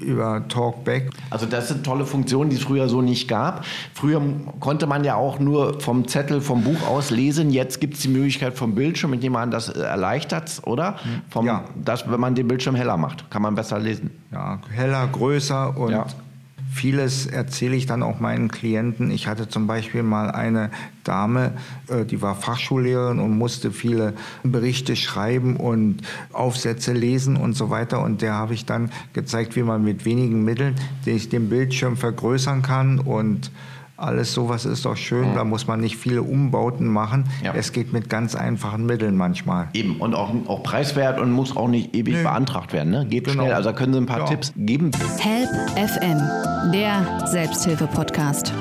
über 0.00 0.46
Talkback. 0.48 1.10
Also 1.30 1.46
das 1.46 1.68
sind 1.68 1.84
tolle 1.84 2.06
Funktionen, 2.06 2.50
die 2.50 2.56
es 2.56 2.62
früher 2.62 2.88
so 2.88 3.02
nicht 3.02 3.28
gab. 3.28 3.64
Früher 3.94 4.22
konnte 4.58 4.86
man 4.86 5.04
ja 5.04 5.14
auch 5.14 5.38
nur 5.38 5.80
vom 5.80 6.08
Zettel, 6.08 6.40
vom 6.40 6.64
Buch 6.64 6.86
aus 6.86 7.10
lesen. 7.10 7.50
Jetzt 7.50 7.80
gibt 7.80 7.94
es 7.94 8.00
die 8.00 8.08
Möglichkeit 8.08 8.56
vom 8.56 8.74
Bildschirm, 8.74 9.10
mit 9.10 9.22
dem 9.22 9.32
man 9.32 9.50
das 9.50 9.68
äh, 9.68 9.80
erleichtert, 9.80 10.62
oder? 10.64 10.96
Vom, 11.28 11.46
ja. 11.46 11.64
Das, 11.76 12.10
wenn 12.10 12.20
man 12.20 12.34
den 12.34 12.48
Bildschirm 12.48 12.74
heller 12.74 12.96
macht, 12.96 13.30
kann 13.30 13.42
man 13.42 13.54
besser 13.54 13.78
lesen. 13.78 14.10
Ja, 14.32 14.60
heller, 14.70 15.06
größer 15.06 15.76
und 15.76 15.92
ja. 15.92 16.06
Vieles 16.72 17.26
erzähle 17.26 17.74
ich 17.74 17.86
dann 17.86 18.02
auch 18.02 18.20
meinen 18.20 18.48
Klienten. 18.48 19.10
Ich 19.10 19.26
hatte 19.26 19.48
zum 19.48 19.66
Beispiel 19.66 20.02
mal 20.02 20.30
eine 20.30 20.70
Dame, 21.04 21.52
äh, 21.88 22.04
die 22.04 22.22
war 22.22 22.36
Fachschullehrerin 22.36 23.18
und 23.18 23.36
musste 23.36 23.72
viele 23.72 24.14
Berichte 24.44 24.94
schreiben 24.94 25.56
und 25.56 26.02
Aufsätze 26.32 26.92
lesen 26.92 27.36
und 27.36 27.54
so 27.54 27.70
weiter. 27.70 28.02
Und 28.02 28.22
der 28.22 28.34
habe 28.34 28.54
ich 28.54 28.66
dann 28.66 28.90
gezeigt, 29.12 29.56
wie 29.56 29.62
man 29.62 29.82
mit 29.82 30.04
wenigen 30.04 30.44
Mitteln 30.44 30.76
den 31.06 31.48
Bildschirm 31.48 31.96
vergrößern 31.96 32.62
kann 32.62 33.00
und 33.00 33.50
alles 34.00 34.32
sowas 34.32 34.64
ist 34.64 34.84
doch 34.84 34.96
schön, 34.96 35.30
mhm. 35.30 35.34
da 35.34 35.44
muss 35.44 35.66
man 35.66 35.80
nicht 35.80 35.96
viele 35.96 36.22
Umbauten 36.22 36.86
machen. 36.86 37.24
Ja. 37.44 37.54
Es 37.54 37.72
geht 37.72 37.92
mit 37.92 38.08
ganz 38.08 38.34
einfachen 38.34 38.86
Mitteln 38.86 39.16
manchmal. 39.16 39.68
Eben, 39.72 39.96
und 39.96 40.14
auch, 40.14 40.32
auch 40.46 40.62
preiswert 40.62 41.20
und 41.20 41.32
muss 41.32 41.56
auch 41.56 41.68
nicht 41.68 41.94
ewig 41.94 42.14
nee. 42.14 42.22
beantragt 42.22 42.72
werden. 42.72 42.90
Ne? 42.90 43.06
Geht 43.06 43.24
genau. 43.24 43.44
schnell, 43.44 43.54
also 43.54 43.70
da 43.70 43.76
können 43.76 43.92
Sie 43.92 43.98
ein 43.98 44.06
paar 44.06 44.20
ja. 44.20 44.24
Tipps 44.26 44.52
geben. 44.56 44.90
Help 45.18 45.50
FM, 45.76 46.72
der 46.72 47.26
Selbsthilfe-Podcast. 47.26 48.52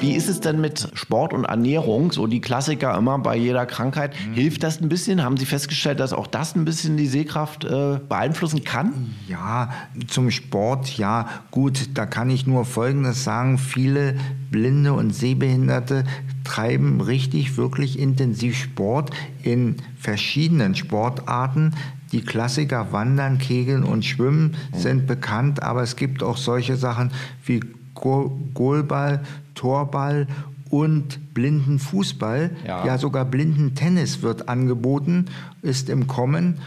Wie 0.00 0.12
ist 0.14 0.28
es 0.28 0.40
denn 0.40 0.60
mit 0.60 0.88
Sport 0.94 1.32
und 1.32 1.44
Ernährung? 1.44 2.12
So 2.12 2.26
die 2.26 2.40
Klassiker 2.40 2.96
immer 2.96 3.18
bei 3.18 3.36
jeder 3.36 3.66
Krankheit. 3.66 4.14
Mhm. 4.28 4.34
Hilft 4.34 4.62
das 4.62 4.80
ein 4.80 4.88
bisschen? 4.88 5.22
Haben 5.22 5.36
Sie 5.36 5.46
festgestellt, 5.46 6.00
dass 6.00 6.12
auch 6.12 6.26
das 6.26 6.54
ein 6.54 6.64
bisschen 6.64 6.96
die 6.96 7.06
Sehkraft 7.06 7.64
äh, 7.64 7.98
beeinflussen 8.08 8.64
kann? 8.64 9.14
Ja, 9.28 9.72
zum 10.08 10.30
Sport, 10.30 10.98
ja. 10.98 11.28
Gut, 11.50 11.90
da 11.94 12.06
kann 12.06 12.30
ich 12.30 12.46
nur 12.46 12.64
Folgendes 12.64 13.24
sagen. 13.24 13.58
Viele 13.58 14.16
Blinde 14.50 14.92
und 14.92 15.14
Sehbehinderte 15.14 16.04
treiben 16.44 17.00
richtig, 17.00 17.56
wirklich 17.56 17.98
intensiv 17.98 18.56
Sport 18.56 19.10
in 19.42 19.76
verschiedenen 19.98 20.74
Sportarten. 20.74 21.72
Die 22.12 22.20
Klassiker 22.20 22.92
Wandern, 22.92 23.38
Kegeln 23.38 23.82
und 23.82 24.04
Schwimmen 24.04 24.54
sind 24.72 25.06
bekannt, 25.06 25.62
aber 25.62 25.82
es 25.82 25.96
gibt 25.96 26.22
auch 26.22 26.36
solche 26.36 26.76
Sachen 26.76 27.10
wie 27.44 27.60
Goalball, 27.94 29.22
Torball 29.54 30.26
und 30.70 31.34
blinden 31.34 31.78
Fußball. 31.78 32.50
Ja. 32.66 32.84
ja, 32.84 32.98
sogar 32.98 33.24
blinden 33.24 33.74
Tennis 33.74 34.22
wird 34.22 34.48
angeboten, 34.48 35.26
ist 35.62 35.88
im 35.88 36.06
Kommen. 36.06 36.58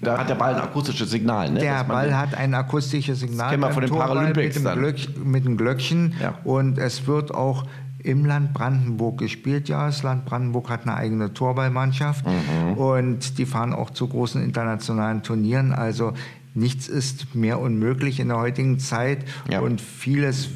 Da 0.00 0.18
hat 0.18 0.30
der 0.30 0.34
Ball 0.34 0.54
ein 0.54 0.62
akustisches 0.62 1.10
Signal. 1.10 1.50
Ne? 1.50 1.60
Der 1.60 1.84
Ball 1.84 2.16
hat 2.16 2.34
ein 2.34 2.54
akustisches 2.54 3.20
Signal. 3.20 3.38
Das 3.38 3.50
kennen 3.50 3.62
wir 3.62 3.72
von 3.72 3.82
den 3.82 3.90
Paralympics 3.90 4.58
mit 4.58 4.64
dem, 4.64 4.78
Glöck, 4.78 5.24
mit 5.24 5.44
dem 5.44 5.56
Glöckchen. 5.58 6.14
Ja. 6.20 6.34
Und 6.44 6.78
es 6.78 7.06
wird 7.06 7.34
auch 7.34 7.66
im 8.02 8.24
Land 8.24 8.54
Brandenburg 8.54 9.18
gespielt. 9.18 9.68
Ja, 9.68 9.86
das 9.86 10.02
Land 10.02 10.24
Brandenburg 10.24 10.70
hat 10.70 10.84
eine 10.84 10.94
eigene 10.94 11.34
Torballmannschaft 11.34 12.24
mhm. 12.26 12.78
und 12.78 13.38
die 13.38 13.44
fahren 13.44 13.74
auch 13.74 13.90
zu 13.90 14.08
großen 14.08 14.42
internationalen 14.42 15.22
Turnieren. 15.22 15.72
Also 15.74 16.14
nichts 16.54 16.88
ist 16.88 17.34
mehr 17.34 17.60
unmöglich 17.60 18.20
in 18.20 18.28
der 18.28 18.38
heutigen 18.38 18.78
Zeit 18.78 19.24
ja. 19.50 19.60
und 19.60 19.82
vieles 19.82 20.48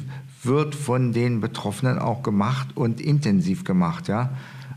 wird 0.45 0.75
von 0.75 1.11
den 1.11 1.41
Betroffenen 1.41 1.99
auch 1.99 2.23
gemacht 2.23 2.69
und 2.75 3.01
intensiv 3.01 3.63
gemacht. 3.63 4.07
Ja, 4.07 4.31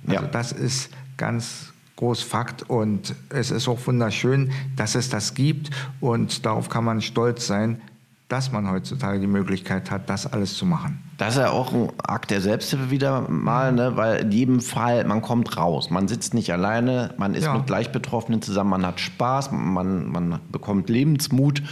also 0.06 0.22
ja. 0.22 0.28
das 0.30 0.52
ist 0.52 0.90
ganz 1.16 1.72
groß 1.96 2.22
Fakt 2.22 2.68
und 2.68 3.14
es 3.28 3.50
ist 3.50 3.68
auch 3.68 3.86
wunderschön, 3.86 4.52
dass 4.76 4.94
es 4.94 5.08
das 5.08 5.34
gibt 5.34 5.70
und 6.00 6.46
darauf 6.46 6.68
kann 6.68 6.84
man 6.84 7.00
stolz 7.00 7.46
sein, 7.46 7.80
dass 8.28 8.52
man 8.52 8.70
heutzutage 8.70 9.20
die 9.20 9.26
Möglichkeit 9.26 9.90
hat, 9.90 10.10
das 10.10 10.30
alles 10.30 10.54
zu 10.54 10.66
machen. 10.66 11.02
Das 11.16 11.34
ist 11.34 11.40
ja 11.40 11.50
auch 11.50 11.72
ein 11.72 11.88
Akt 11.98 12.30
der 12.30 12.42
Selbsthilfe 12.42 12.90
wieder 12.90 13.22
mal, 13.28 13.72
ne? 13.72 13.96
weil 13.96 14.18
in 14.20 14.30
jedem 14.30 14.60
Fall, 14.60 15.04
man 15.04 15.22
kommt 15.22 15.56
raus. 15.56 15.90
Man 15.90 16.08
sitzt 16.08 16.34
nicht 16.34 16.52
alleine, 16.52 17.14
man 17.16 17.34
ist 17.34 17.44
ja. 17.44 17.54
mit 17.54 17.66
Gleichbetroffenen 17.66 18.42
zusammen, 18.42 18.70
man 18.70 18.86
hat 18.86 19.00
Spaß, 19.00 19.50
man, 19.50 20.10
man 20.10 20.40
bekommt 20.52 20.90
Lebensmut 20.90 21.62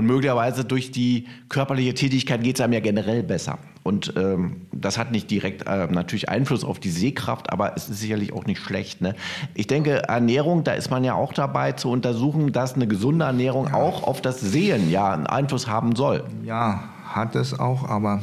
und 0.00 0.06
möglicherweise 0.06 0.64
durch 0.64 0.90
die 0.90 1.26
körperliche 1.50 1.92
Tätigkeit 1.92 2.42
geht 2.42 2.56
es 2.56 2.62
einem 2.62 2.72
ja 2.72 2.80
generell 2.80 3.22
besser. 3.22 3.58
Und 3.82 4.14
ähm, 4.16 4.62
das 4.72 4.96
hat 4.96 5.10
nicht 5.12 5.30
direkt 5.30 5.66
äh, 5.66 5.88
natürlich 5.88 6.30
Einfluss 6.30 6.64
auf 6.64 6.80
die 6.80 6.90
Sehkraft, 6.90 7.52
aber 7.52 7.76
es 7.76 7.90
ist 7.90 8.00
sicherlich 8.00 8.32
auch 8.32 8.46
nicht 8.46 8.60
schlecht. 8.60 9.02
Ne? 9.02 9.14
Ich 9.52 9.66
denke, 9.66 10.08
Ernährung, 10.08 10.64
da 10.64 10.72
ist 10.72 10.90
man 10.90 11.04
ja 11.04 11.14
auch 11.14 11.34
dabei 11.34 11.72
zu 11.72 11.90
untersuchen, 11.90 12.52
dass 12.52 12.74
eine 12.74 12.86
gesunde 12.86 13.26
Ernährung 13.26 13.68
ja. 13.68 13.74
auch 13.74 14.04
auf 14.04 14.22
das 14.22 14.40
Sehen 14.40 14.90
ja 14.90 15.12
einen 15.12 15.26
Einfluss 15.26 15.68
haben 15.68 15.94
soll. 15.94 16.24
Ja, 16.44 16.84
hat 17.06 17.36
es 17.36 17.58
auch, 17.58 17.86
aber 17.86 18.22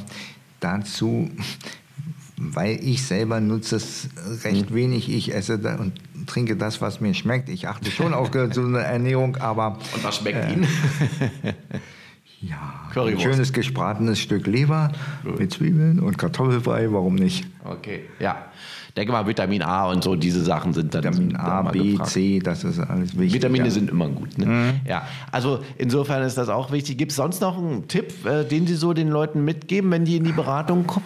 dazu 0.60 1.30
weil 2.38 2.80
ich 2.84 3.04
selber 3.04 3.41
nutze 3.41 3.78
es 3.78 4.10
recht 4.43 4.69
hm. 4.69 4.76
wenig. 4.76 5.10
Ich 5.10 5.34
esse 5.34 5.56
und 5.80 5.93
trinke 6.28 6.56
das, 6.56 6.82
was 6.82 7.02
mir 7.02 7.13
schmeckt. 7.13 7.50
Ich 7.50 7.67
achte 7.67 7.89
schon 7.89 8.13
auf 8.13 8.32
gesunde 8.32 8.82
Ernährung, 8.82 9.38
aber. 9.38 9.80
Und 9.95 10.04
was 10.04 10.17
schmeckt 10.17 10.45
äh, 10.45 10.54
Ihnen? 10.54 10.67
ja, 12.41 12.89
ein 12.95 13.19
schönes 13.19 13.52
gespratenes 13.54 14.19
Stück 14.19 14.45
Leber 14.45 14.91
Gut. 15.23 15.39
mit 15.39 15.52
Zwiebeln 15.52 16.00
und 16.00 16.17
Kartoffelbrei, 16.17 16.91
warum 16.91 17.15
nicht? 17.15 17.47
Okay, 17.63 18.02
ja. 18.19 18.45
Denke 18.95 19.12
mal, 19.12 19.28
Vitamin 19.28 19.62
A 19.62 19.91
und 19.91 20.04
so, 20.04 20.15
diese 20.15 20.43
Sachen 20.43 20.73
sind 20.73 20.93
dann. 20.95 21.04
Vitamin 21.04 21.36
A, 21.36 21.62
B, 21.63 21.91
gefragt. 21.91 22.10
C, 22.10 22.39
das 22.39 22.63
ist 22.63 22.80
alles 22.80 23.15
wichtig. 23.15 23.34
Vitamine 23.34 23.65
ja. 23.65 23.71
sind 23.71 23.91
immer 23.91 24.10
gut. 24.10 24.38
Ne? 24.39 24.45
Mhm. 24.45 24.73
Ja, 24.88 25.08
also 25.32 25.63
insofern 25.78 26.23
ist 26.23 26.36
das 26.36 26.50
auch 26.50 26.71
wichtig. 26.71 26.97
Gibt 26.97 27.12
es 27.12 27.17
sonst 27.17 27.41
noch 27.41 27.58
einen 27.58 27.88
Tipp, 27.88 28.26
äh, 28.26 28.43
den 28.43 28.65
Sie 28.65 28.76
so 28.76 28.93
den 28.93 29.10
Leuten 29.10 29.45
mitgeben, 29.45 29.91
wenn 29.91 30.06
die 30.06 30.17
in 30.17 30.23
die 30.23 30.32
Beratung 30.32 30.88
kommen? 30.88 31.06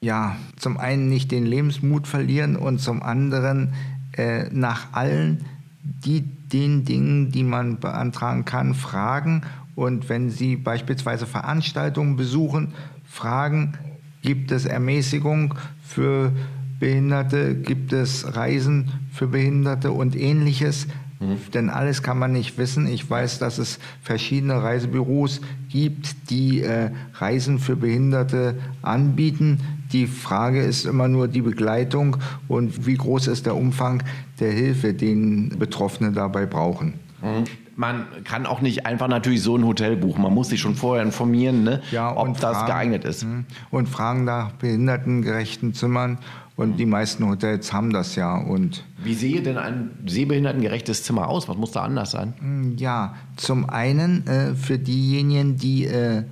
Ja, 0.00 0.36
zum 0.56 0.78
einen 0.78 1.08
nicht 1.08 1.32
den 1.32 1.44
Lebensmut 1.44 2.06
verlieren 2.06 2.56
und 2.56 2.80
zum 2.80 3.02
anderen 3.02 3.72
äh, 4.12 4.48
nach 4.52 4.92
allen 4.92 5.44
die, 5.82 6.20
den 6.20 6.84
Dingen, 6.84 7.32
die 7.32 7.42
man 7.42 7.78
beantragen 7.80 8.44
kann, 8.44 8.74
fragen. 8.74 9.42
Und 9.74 10.08
wenn 10.08 10.30
Sie 10.30 10.56
beispielsweise 10.56 11.26
Veranstaltungen 11.26 12.16
besuchen, 12.16 12.74
fragen, 13.04 13.74
gibt 14.22 14.50
es 14.50 14.66
Ermäßigung 14.66 15.54
für 15.82 16.32
Behinderte, 16.78 17.54
gibt 17.54 17.92
es 17.92 18.36
Reisen 18.36 18.92
für 19.12 19.26
Behinderte 19.26 19.90
und 19.92 20.14
ähnliches. 20.14 20.86
Mhm. 21.20 21.38
Denn 21.52 21.70
alles 21.70 22.02
kann 22.02 22.18
man 22.18 22.32
nicht 22.32 22.58
wissen. 22.58 22.86
Ich 22.86 23.08
weiß, 23.08 23.38
dass 23.38 23.58
es 23.58 23.78
verschiedene 24.02 24.62
Reisebüros 24.62 25.40
gibt, 25.68 26.30
die 26.30 26.62
äh, 26.62 26.90
Reisen 27.14 27.58
für 27.58 27.76
Behinderte 27.76 28.58
anbieten. 28.82 29.60
Die 29.92 30.06
Frage 30.06 30.62
ist 30.62 30.84
immer 30.84 31.08
nur 31.08 31.28
die 31.28 31.42
Begleitung 31.42 32.16
und 32.46 32.86
wie 32.86 32.94
groß 32.94 33.28
ist 33.28 33.46
der 33.46 33.56
Umfang 33.56 34.02
der 34.40 34.52
Hilfe, 34.52 34.94
den 34.94 35.58
Betroffene 35.58 36.12
dabei 36.12 36.46
brauchen. 36.46 36.94
Mhm. 37.22 37.44
Man 37.76 38.06
kann 38.24 38.44
auch 38.44 38.60
nicht 38.60 38.86
einfach 38.86 39.06
natürlich 39.06 39.42
so 39.42 39.56
ein 39.56 39.64
Hotel 39.64 39.96
buchen. 39.96 40.22
Man 40.22 40.34
muss 40.34 40.48
sich 40.48 40.60
schon 40.60 40.74
vorher 40.74 41.04
informieren, 41.04 41.62
ne, 41.62 41.80
ja, 41.92 42.14
ob 42.16 42.40
das 42.40 42.66
geeignet 42.66 43.04
ist. 43.04 43.24
Mhm. 43.24 43.44
Und 43.70 43.88
fragen 43.88 44.24
nach 44.24 44.50
behindertengerechten 44.52 45.74
Zimmern. 45.74 46.18
Und 46.56 46.78
die 46.78 46.86
meisten 46.86 47.24
Hotels 47.24 47.72
haben 47.72 47.92
das 47.92 48.16
ja. 48.16 48.36
Und 48.36 48.84
Wie 49.04 49.14
sehe 49.14 49.42
denn 49.42 49.58
ein 49.58 49.90
sehbehindertengerechtes 50.04 51.04
Zimmer 51.04 51.28
aus? 51.28 51.48
Was 51.48 51.56
muss 51.56 51.70
da 51.70 51.82
anders 51.82 52.10
sein? 52.10 52.34
Mhm, 52.40 52.76
ja, 52.78 53.14
zum 53.36 53.70
einen 53.70 54.26
äh, 54.26 54.56
für 54.56 54.76
diejenigen, 54.76 55.56
die 55.56 55.84
äh, 55.84 56.24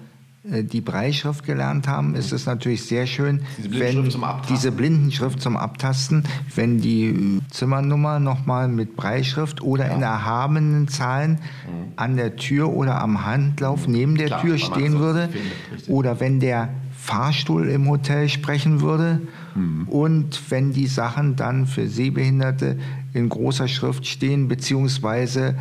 die 0.48 0.80
Breischrift 0.80 1.44
gelernt 1.44 1.88
haben, 1.88 2.14
ist 2.14 2.32
es 2.32 2.46
natürlich 2.46 2.84
sehr 2.84 3.06
schön, 3.06 3.40
diese 3.58 3.80
wenn 3.80 4.12
diese 4.48 4.70
Blindenschrift 4.70 5.40
zum 5.40 5.56
Abtasten, 5.56 6.22
wenn 6.54 6.80
die 6.80 7.40
Zimmernummer 7.50 8.20
nochmal 8.20 8.68
mit 8.68 8.94
Breischrift 8.94 9.60
oder 9.60 9.88
ja. 9.88 9.94
in 9.94 10.02
erhabenen 10.02 10.86
Zahlen 10.86 11.32
mhm. 11.32 11.92
an 11.96 12.16
der 12.16 12.36
Tür 12.36 12.72
oder 12.72 13.00
am 13.00 13.26
Handlauf 13.26 13.88
mhm. 13.88 13.92
neben 13.92 14.14
der 14.16 14.26
Klar, 14.28 14.42
Tür 14.42 14.58
stehen 14.58 14.98
würde 15.00 15.28
findet, 15.28 15.88
oder 15.88 16.20
wenn 16.20 16.38
der 16.38 16.68
Fahrstuhl 16.92 17.68
im 17.68 17.88
Hotel 17.88 18.28
sprechen 18.28 18.80
würde 18.80 19.22
mhm. 19.54 19.88
und 19.88 20.50
wenn 20.50 20.72
die 20.72 20.86
Sachen 20.86 21.34
dann 21.34 21.66
für 21.66 21.88
Sehbehinderte 21.88 22.78
in 23.12 23.28
großer 23.28 23.66
Schrift 23.66 24.06
stehen, 24.06 24.46
beziehungsweise 24.46 25.56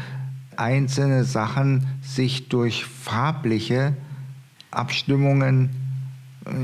einzelne 0.57 1.23
Sachen 1.23 1.87
sich 2.01 2.49
durch 2.49 2.85
farbliche 2.85 3.93
Abstimmungen 4.75 5.69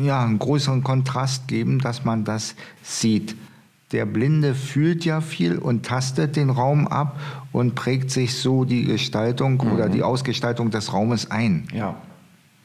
ja, 0.03 0.23
einen 0.23 0.39
größeren 0.39 0.83
Kontrast 0.83 1.47
geben, 1.47 1.79
dass 1.79 2.05
man 2.05 2.23
das 2.23 2.55
sieht. 2.83 3.35
Der 3.91 4.05
Blinde 4.05 4.55
fühlt 4.55 5.03
ja 5.03 5.19
viel 5.21 5.57
und 5.57 5.85
tastet 5.85 6.35
den 6.35 6.49
Raum 6.49 6.87
ab 6.87 7.19
und 7.51 7.75
prägt 7.75 8.11
sich 8.11 8.37
so 8.37 8.63
die 8.63 8.85
Gestaltung 8.85 9.53
mhm. 9.53 9.71
oder 9.73 9.89
die 9.89 10.03
Ausgestaltung 10.03 10.71
des 10.71 10.93
Raumes 10.93 11.29
ein. 11.29 11.67
Ja. 11.73 11.95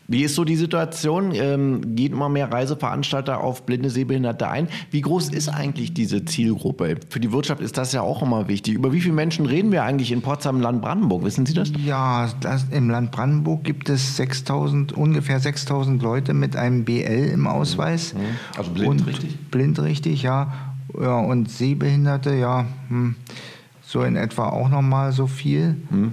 Wie 0.08 0.22
ist 0.22 0.36
so 0.36 0.44
die 0.44 0.56
Situation? 0.56 1.32
Ähm, 1.34 1.96
geht 1.96 2.12
immer 2.12 2.28
mehr 2.28 2.52
Reiseveranstalter 2.52 3.40
auf 3.40 3.66
blinde 3.66 3.90
Sehbehinderte 3.90 4.48
ein? 4.48 4.68
Wie 4.90 5.00
groß 5.00 5.30
ist 5.30 5.48
eigentlich 5.48 5.94
diese 5.94 6.24
Zielgruppe? 6.24 6.96
Für 7.08 7.18
die 7.18 7.32
Wirtschaft 7.32 7.60
ist 7.60 7.76
das 7.76 7.92
ja 7.92 8.02
auch 8.02 8.22
immer 8.22 8.48
wichtig. 8.48 8.74
Über 8.74 8.92
wie 8.92 9.00
viele 9.00 9.14
Menschen 9.14 9.46
reden 9.46 9.72
wir 9.72 9.82
eigentlich 9.82 10.12
in 10.12 10.22
Potsdam, 10.22 10.60
Land 10.60 10.80
Brandenburg? 10.80 11.24
Wissen 11.24 11.44
Sie 11.44 11.54
das? 11.54 11.72
Ja, 11.84 12.28
das, 12.40 12.66
im 12.70 12.88
Land 12.88 13.10
Brandenburg 13.10 13.64
gibt 13.64 13.88
es 13.88 14.16
6000, 14.16 14.92
ungefähr 14.92 15.40
6000 15.40 16.00
Leute 16.00 16.34
mit 16.34 16.54
einem 16.54 16.84
BL 16.84 17.30
im 17.32 17.48
Ausweis. 17.48 18.14
Mhm. 18.14 18.18
Also 18.56 18.70
blind, 18.70 18.88
und 18.88 19.06
richtig? 19.08 19.36
Blind, 19.50 19.80
richtig, 19.80 20.22
ja. 20.22 20.52
ja 21.00 21.18
und 21.18 21.50
Sehbehinderte, 21.50 22.34
ja, 22.34 22.66
hm, 22.88 23.16
so 23.82 24.02
in 24.02 24.14
etwa 24.14 24.50
auch 24.50 24.68
nochmal 24.68 25.10
so 25.12 25.26
viel. 25.26 25.76
Mhm. 25.90 26.12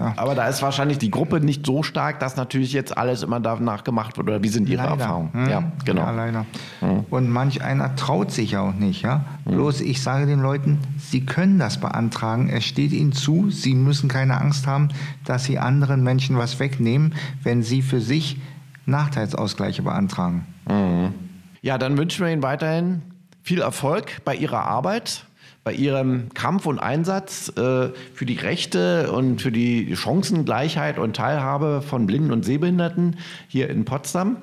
Ja. 0.00 0.14
Aber 0.16 0.34
da 0.34 0.48
ist 0.48 0.62
wahrscheinlich 0.62 0.96
die 0.96 1.10
Gruppe 1.10 1.40
nicht 1.40 1.66
so 1.66 1.82
stark, 1.82 2.20
dass 2.20 2.36
natürlich 2.36 2.72
jetzt 2.72 2.96
alles 2.96 3.22
immer 3.22 3.38
danach 3.38 3.84
gemacht 3.84 4.16
wird. 4.16 4.28
Oder 4.28 4.42
wie 4.42 4.48
sind 4.48 4.68
Ihre 4.68 4.82
leider. 4.82 5.02
Erfahrungen? 5.02 5.32
Hm. 5.32 5.48
Ja, 5.50 5.72
genau. 5.84 6.02
Ja, 6.02 6.10
leider. 6.10 6.46
Hm. 6.80 7.04
Und 7.10 7.28
manch 7.28 7.62
einer 7.62 7.94
traut 7.96 8.32
sich 8.32 8.52
ja 8.52 8.62
auch 8.62 8.74
nicht. 8.74 9.02
Ja? 9.02 9.26
Hm. 9.44 9.52
Bloß 9.52 9.82
ich 9.82 10.02
sage 10.02 10.24
den 10.24 10.40
Leuten, 10.40 10.78
sie 10.96 11.26
können 11.26 11.58
das 11.58 11.78
beantragen. 11.78 12.48
Es 12.48 12.64
steht 12.64 12.92
ihnen 12.92 13.12
zu. 13.12 13.50
Sie 13.50 13.74
müssen 13.74 14.08
keine 14.08 14.40
Angst 14.40 14.66
haben, 14.66 14.88
dass 15.26 15.44
sie 15.44 15.58
anderen 15.58 16.02
Menschen 16.02 16.38
was 16.38 16.58
wegnehmen, 16.58 17.14
wenn 17.42 17.62
sie 17.62 17.82
für 17.82 18.00
sich 18.00 18.40
Nachteilsausgleiche 18.86 19.82
beantragen. 19.82 20.46
Mhm. 20.66 21.14
Ja, 21.62 21.76
dann 21.76 21.98
wünschen 21.98 22.24
wir 22.24 22.32
Ihnen 22.32 22.42
weiterhin 22.42 23.02
viel 23.42 23.60
Erfolg 23.60 24.24
bei 24.24 24.34
Ihrer 24.34 24.64
Arbeit 24.64 25.26
bei 25.62 25.72
ihrem 25.74 26.30
Kampf 26.32 26.66
und 26.66 26.78
Einsatz 26.78 27.50
äh, 27.50 27.90
für 28.14 28.26
die 28.26 28.36
Rechte 28.36 29.12
und 29.12 29.42
für 29.42 29.52
die 29.52 29.94
Chancengleichheit 29.94 30.98
und 30.98 31.16
Teilhabe 31.16 31.82
von 31.82 32.06
Blinden 32.06 32.32
und 32.32 32.44
Sehbehinderten 32.44 33.16
hier 33.46 33.68
in 33.68 33.84
Potsdam. 33.84 34.38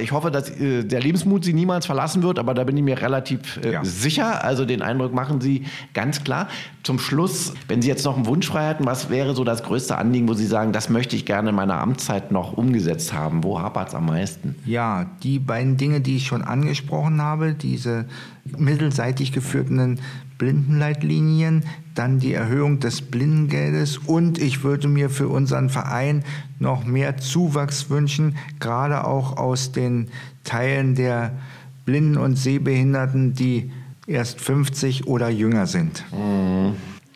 ich 0.00 0.10
hoffe, 0.10 0.32
dass 0.32 0.50
äh, 0.50 0.82
der 0.82 1.00
Lebensmut 1.00 1.44
Sie 1.44 1.52
niemals 1.52 1.86
verlassen 1.86 2.24
wird, 2.24 2.40
aber 2.40 2.54
da 2.54 2.64
bin 2.64 2.76
ich 2.76 2.82
mir 2.82 3.00
relativ 3.00 3.60
äh, 3.62 3.74
ja. 3.74 3.84
sicher. 3.84 4.42
Also 4.42 4.64
den 4.64 4.82
Eindruck 4.82 5.14
machen 5.14 5.40
Sie 5.40 5.64
ganz 5.94 6.24
klar. 6.24 6.48
Zum 6.82 6.98
Schluss, 6.98 7.54
wenn 7.68 7.80
Sie 7.80 7.86
jetzt 7.86 8.04
noch 8.04 8.16
einen 8.16 8.26
Wunsch 8.26 8.48
frei 8.48 8.68
hätten, 8.68 8.84
was 8.84 9.10
wäre 9.10 9.36
so 9.36 9.44
das 9.44 9.62
größte 9.62 9.96
Anliegen, 9.96 10.28
wo 10.28 10.34
Sie 10.34 10.46
sagen, 10.46 10.72
das 10.72 10.88
möchte 10.88 11.14
ich 11.14 11.24
gerne 11.24 11.50
in 11.50 11.54
meiner 11.54 11.80
Amtszeit 11.80 12.32
noch 12.32 12.52
umgesetzt 12.54 13.12
haben? 13.12 13.44
Wo 13.44 13.60
hapert 13.60 13.90
es 13.90 13.94
am 13.94 14.06
meisten? 14.06 14.56
Ja, 14.66 15.06
die 15.22 15.38
beiden 15.38 15.76
Dinge, 15.76 16.00
die 16.00 16.16
ich 16.16 16.26
schon 16.26 16.42
angesprochen 16.42 17.22
habe, 17.22 17.54
diese 17.54 18.06
mittelseitig 18.44 19.32
geführten 19.32 20.00
Blindenleitlinien, 20.38 21.64
dann 21.94 22.18
die 22.18 22.32
Erhöhung 22.32 22.80
des 22.80 23.02
Blindengeldes 23.02 23.98
und 23.98 24.38
ich 24.38 24.64
würde 24.64 24.88
mir 24.88 25.10
für 25.10 25.28
unseren 25.28 25.68
Verein 25.68 26.24
noch 26.58 26.84
mehr 26.84 27.16
Zuwachs 27.18 27.90
wünschen, 27.90 28.36
gerade 28.58 29.04
auch 29.04 29.36
aus 29.36 29.72
den 29.72 30.08
Teilen 30.44 30.94
der 30.94 31.32
Blinden 31.84 32.16
und 32.16 32.36
Sehbehinderten, 32.36 33.34
die 33.34 33.70
erst 34.06 34.40
50 34.40 35.06
oder 35.06 35.28
jünger 35.28 35.66
sind. 35.66 36.04
Mhm. 36.12 36.74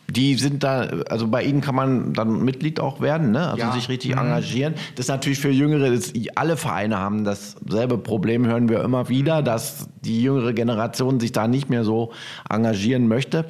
Die 0.09 0.35
sind 0.35 0.63
da, 0.63 0.81
also 1.09 1.27
bei 1.27 1.43
Ihnen 1.43 1.59
kann 1.59 1.75
man 1.75 2.13
dann 2.13 2.43
Mitglied 2.43 2.79
auch 2.79 3.01
werden, 3.01 3.31
ne? 3.31 3.47
also 3.49 3.57
ja. 3.57 3.71
sich 3.73 3.89
richtig 3.89 4.13
mhm. 4.13 4.21
engagieren. 4.21 4.73
Das 4.95 5.05
ist 5.05 5.09
natürlich 5.09 5.39
für 5.39 5.49
Jüngere, 5.49 5.91
das, 5.91 6.13
alle 6.35 6.55
Vereine 6.55 6.97
haben 6.97 7.25
dasselbe 7.25 7.97
Problem, 7.97 8.45
hören 8.47 8.69
wir 8.69 8.83
immer 8.83 9.09
wieder, 9.09 9.41
dass 9.41 9.89
die 10.01 10.23
jüngere 10.23 10.53
Generation 10.53 11.19
sich 11.19 11.33
da 11.33 11.47
nicht 11.47 11.69
mehr 11.69 11.83
so 11.83 12.13
engagieren 12.49 13.07
möchte. 13.07 13.45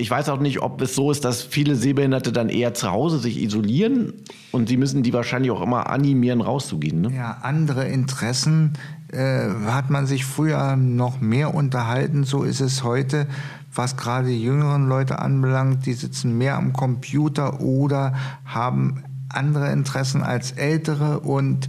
Ich 0.00 0.10
weiß 0.10 0.30
auch 0.30 0.40
nicht, 0.40 0.62
ob 0.62 0.80
es 0.80 0.94
so 0.94 1.10
ist, 1.10 1.24
dass 1.24 1.42
viele 1.42 1.76
Sehbehinderte 1.76 2.32
dann 2.32 2.48
eher 2.48 2.74
zu 2.74 2.90
Hause 2.90 3.18
sich 3.18 3.40
isolieren 3.42 4.14
und 4.50 4.68
sie 4.68 4.78
müssen 4.78 5.02
die 5.02 5.12
wahrscheinlich 5.12 5.50
auch 5.50 5.60
immer 5.60 5.90
animieren, 5.90 6.40
rauszugehen. 6.40 7.02
Ne? 7.02 7.12
Ja, 7.14 7.38
andere 7.42 7.86
Interessen 7.86 8.72
äh, 9.12 9.48
hat 9.66 9.90
man 9.90 10.06
sich 10.06 10.24
früher 10.24 10.76
noch 10.76 11.20
mehr 11.20 11.54
unterhalten, 11.54 12.24
so 12.24 12.44
ist 12.44 12.60
es 12.60 12.82
heute 12.82 13.26
was 13.72 13.96
gerade 13.96 14.28
die 14.28 14.42
jüngeren 14.42 14.88
Leute 14.88 15.18
anbelangt, 15.20 15.86
die 15.86 15.92
sitzen 15.92 16.36
mehr 16.38 16.56
am 16.56 16.72
Computer 16.72 17.60
oder 17.60 18.14
haben 18.44 19.04
andere 19.28 19.70
Interessen 19.70 20.22
als 20.22 20.52
ältere 20.52 21.20
und 21.20 21.68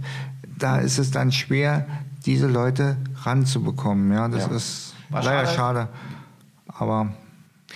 da 0.58 0.78
ist 0.78 0.98
es 0.98 1.10
dann 1.10 1.32
schwer, 1.32 1.86
diese 2.26 2.46
Leute 2.46 2.96
ranzubekommen. 3.22 4.12
Ja, 4.12 4.28
das 4.28 4.46
ja. 4.46 4.56
ist 4.56 4.94
War 5.10 5.22
leider 5.22 5.46
schade. 5.46 5.88
schade. 5.88 5.88
Aber 6.66 7.12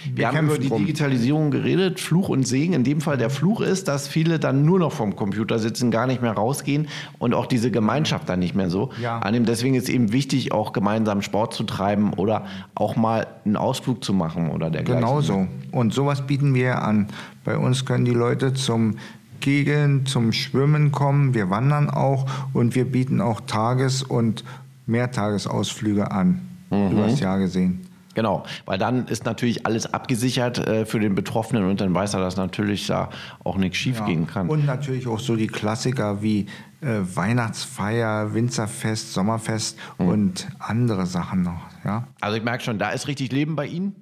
wir, 0.05 0.17
wir 0.17 0.33
haben 0.33 0.47
über 0.47 0.59
die 0.59 0.69
drum. 0.69 0.79
Digitalisierung 0.79 1.51
geredet, 1.51 2.01
Fluch 2.01 2.29
und 2.29 2.47
Segen. 2.47 2.75
In 2.75 2.85
dem 2.85 3.01
Fall 3.01 3.17
der 3.17 3.31
Fluch 3.31 3.61
ist, 3.61 3.89
dass 3.89 4.09
viele 4.09 4.39
dann 4.39 4.65
nur 4.65 4.79
noch 4.79 4.93
vom 4.93 5.17
Computer 5.17 5.59
sitzen, 5.59 5.91
gar 5.91 6.07
nicht 6.07 6.23
mehr 6.23 6.33
rausgehen 6.33 6.89
und 7.19 7.35
auch 7.35 7.47
diese 7.47 7.71
Gemeinschaft 7.71 8.29
dann 8.29 8.39
nicht 8.39 8.55
mehr 8.55 8.71
so 8.71 8.91
ja. 9.01 9.19
annehmen. 9.19 9.47
Deswegen 9.47 9.75
ist 9.75 9.89
eben 9.89 10.13
wichtig, 10.13 10.53
auch 10.53 10.73
gemeinsam 10.73 11.23
Sport 11.23 11.55
zu 11.55 11.65
treiben 11.65 12.13
oder 12.15 12.47
auch 12.75 12.97
mal 12.97 13.27
einen 13.45 13.57
Ausflug 13.57 14.05
zu 14.05 14.13
machen 14.13 14.51
oder 14.51 14.71
dergleichen. 14.71 15.03
Genau 15.03 15.21
so. 15.21 15.47
Und 15.73 15.95
sowas 15.95 16.27
bieten 16.27 16.55
wir 16.55 16.83
an. 16.83 17.09
Bei 17.45 17.57
uns 17.57 17.85
können 17.85 18.05
die 18.05 18.13
Leute 18.13 18.55
zum 18.55 18.97
Kegeln, 19.41 20.07
zum 20.07 20.33
Schwimmen 20.33 20.93
kommen. 20.93 21.35
Wir 21.35 21.51
wandern 21.51 21.91
auch 21.91 22.27
und 22.53 22.75
wir 22.75 22.85
bieten 22.85 23.21
auch 23.21 23.41
Tages- 23.43 24.03
und 24.03 24.45
Mehrtagesausflüge 24.87 26.11
an, 26.11 26.41
mhm. 26.71 26.91
über 26.91 27.07
das 27.07 27.21
Jahr 27.21 27.39
gesehen. 27.39 27.86
Genau, 28.17 28.45
weil 28.65 28.79
dann 28.79 29.09
ist 29.09 29.27
natürlich 29.27 29.67
alles 29.67 29.93
abgesichert 29.93 30.67
äh, 30.67 30.87
für 30.87 30.99
den 30.99 31.15
Betroffenen 31.15 31.69
und 31.69 31.83
dann 31.83 31.93
weiß 31.93 32.15
er, 32.15 32.21
dass 32.21 32.39
natürlich 32.39 32.87
da 32.87 33.11
auch 33.45 33.59
nichts 33.59 33.77
schiefgehen 33.77 34.25
ja. 34.25 34.33
kann. 34.33 34.49
Und 34.49 34.65
natürlich 34.65 35.07
auch 35.07 35.19
so 35.19 35.37
die 35.37 35.49
Klassiker 35.49 36.23
wie 36.23 36.47
äh, 36.81 37.01
Weihnachtsfeier, 37.15 38.33
Winzerfest, 38.33 39.13
Sommerfest 39.13 39.77
mhm. 39.99 40.09
und 40.09 40.49
andere 40.59 41.05
Sachen 41.05 41.43
noch. 41.43 41.61
Ja? 41.85 42.09
Also 42.23 42.39
ich 42.39 42.43
merke 42.43 42.65
schon, 42.65 42.79
da 42.79 42.89
ist 42.89 43.07
richtig 43.07 43.33
Leben 43.33 43.55
bei 43.55 43.67
Ihnen 43.67 43.95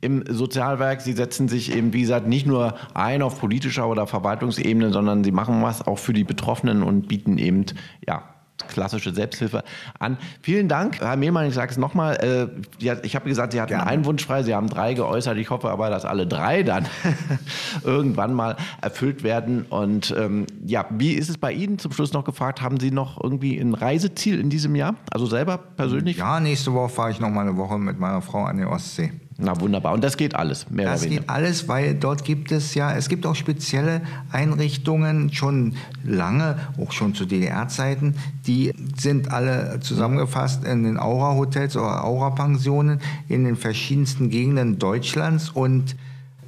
im 0.00 0.24
Sozialwerk. 0.26 1.00
Sie 1.00 1.12
setzen 1.12 1.46
sich 1.46 1.72
eben, 1.72 1.92
wie 1.92 2.00
gesagt, 2.00 2.26
nicht 2.26 2.46
nur 2.46 2.74
ein 2.94 3.22
auf 3.22 3.38
politischer 3.38 3.86
oder 3.86 4.08
Verwaltungsebene, 4.08 4.90
sondern 4.90 5.22
sie 5.22 5.30
machen 5.30 5.62
was 5.62 5.86
auch 5.86 5.98
für 5.98 6.14
die 6.14 6.24
Betroffenen 6.24 6.82
und 6.82 7.06
bieten 7.06 7.38
eben 7.38 7.66
ja, 8.08 8.24
klassische 8.68 9.14
Selbsthilfe 9.14 9.62
an. 9.98 10.18
Vielen 10.42 10.68
Dank, 10.68 11.00
Herr 11.00 11.16
Mehlmann, 11.16 11.46
ich 11.46 11.54
sage 11.54 11.70
es 11.70 11.78
nochmal. 11.78 12.16
Äh, 12.16 12.96
ich 13.02 13.14
habe 13.14 13.28
gesagt, 13.28 13.52
Sie 13.52 13.60
hatten 13.60 13.70
Gerne. 13.70 13.86
einen 13.86 14.04
Wunsch 14.04 14.24
frei, 14.24 14.42
Sie 14.42 14.54
haben 14.54 14.68
drei 14.68 14.94
geäußert. 14.94 15.36
Ich 15.38 15.50
hoffe 15.50 15.70
aber, 15.70 15.90
dass 15.90 16.04
alle 16.04 16.26
drei 16.26 16.62
dann 16.62 16.86
irgendwann 17.84 18.34
mal 18.34 18.56
erfüllt 18.80 19.22
werden. 19.22 19.66
Und 19.68 20.14
ähm, 20.16 20.46
ja, 20.64 20.86
wie 20.90 21.12
ist 21.12 21.28
es 21.28 21.38
bei 21.38 21.52
Ihnen 21.52 21.78
zum 21.78 21.92
Schluss 21.92 22.12
noch 22.12 22.24
gefragt? 22.24 22.60
Haben 22.60 22.80
Sie 22.80 22.90
noch 22.90 23.22
irgendwie 23.22 23.58
ein 23.58 23.74
Reiseziel 23.74 24.38
in 24.40 24.50
diesem 24.50 24.74
Jahr? 24.74 24.94
Also 25.10 25.26
selber 25.26 25.58
persönlich? 25.58 26.18
Ja, 26.18 26.40
nächste 26.40 26.72
Woche 26.72 26.88
fahre 26.88 27.10
ich 27.10 27.20
noch 27.20 27.30
mal 27.30 27.42
eine 27.42 27.56
Woche 27.56 27.78
mit 27.78 27.98
meiner 27.98 28.22
Frau 28.22 28.44
an 28.44 28.58
die 28.58 28.64
Ostsee. 28.64 29.12
Na 29.42 29.58
wunderbar. 29.58 29.94
Und 29.94 30.04
das 30.04 30.16
geht 30.16 30.34
alles, 30.34 30.68
mehr 30.70 30.86
das 30.86 31.00
oder 31.00 31.10
weniger. 31.10 31.22
Das 31.22 31.26
geht 31.26 31.36
alles, 31.36 31.68
weil 31.68 31.94
dort 31.94 32.24
gibt 32.24 32.52
es 32.52 32.74
ja, 32.74 32.92
es 32.94 33.08
gibt 33.08 33.24
auch 33.26 33.34
spezielle 33.34 34.02
Einrichtungen 34.30 35.32
schon 35.32 35.74
lange, 36.04 36.58
auch 36.78 36.92
schon 36.92 37.14
zu 37.14 37.24
DDR-Zeiten, 37.24 38.14
die 38.46 38.72
sind 38.98 39.30
alle 39.30 39.80
zusammengefasst 39.80 40.64
in 40.64 40.84
den 40.84 40.98
Aura-Hotels 40.98 41.76
oder 41.76 42.04
Aura-Pensionen 42.04 43.00
in 43.28 43.44
den 43.44 43.56
verschiedensten 43.56 44.28
Gegenden 44.28 44.78
Deutschlands 44.78 45.48
und 45.48 45.96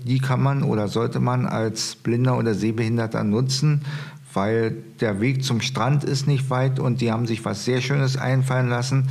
die 0.04 0.18
kann 0.18 0.42
man 0.42 0.62
oder 0.62 0.88
sollte 0.88 1.20
man 1.20 1.46
als 1.46 1.94
Blinder 1.94 2.36
oder 2.36 2.54
Sehbehinderter 2.54 3.24
nutzen, 3.24 3.82
weil 4.34 4.76
der 5.00 5.20
Weg 5.20 5.44
zum 5.44 5.60
Strand 5.60 6.04
ist 6.04 6.26
nicht 6.26 6.50
weit 6.50 6.78
und 6.78 7.00
die 7.00 7.12
haben 7.12 7.26
sich 7.26 7.44
was 7.44 7.64
sehr 7.64 7.80
Schönes 7.80 8.16
einfallen 8.16 8.68
lassen. 8.68 9.08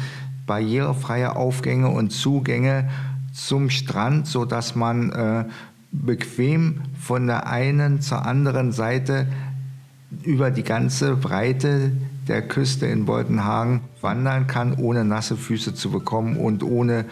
Barrierefreie 0.48 1.36
Aufgänge 1.36 1.90
und 1.90 2.12
Zugänge 2.12 2.90
zum 3.32 3.70
Strand, 3.70 4.28
sodass 4.28 4.76
man 4.76 5.12
äh, 5.12 5.46
bequem 5.92 6.82
von 7.00 7.28
der 7.28 7.48
einen 7.48 8.02
zur 8.02 8.26
anderen 8.26 8.72
Seite 8.72 9.28
über 10.24 10.52
die 10.52 10.64
ganze 10.64 11.16
Breite 11.16 11.92
der 12.28 12.42
Küste 12.42 12.86
in 12.86 13.06
Boltenhagen 13.06 13.82
wandern 14.02 14.48
kann, 14.48 14.76
ohne 14.76 15.06
nasse 15.06 15.38
Füße 15.38 15.74
zu 15.74 15.92
bekommen 15.92 16.38
und 16.38 16.64
ohne 16.64 17.06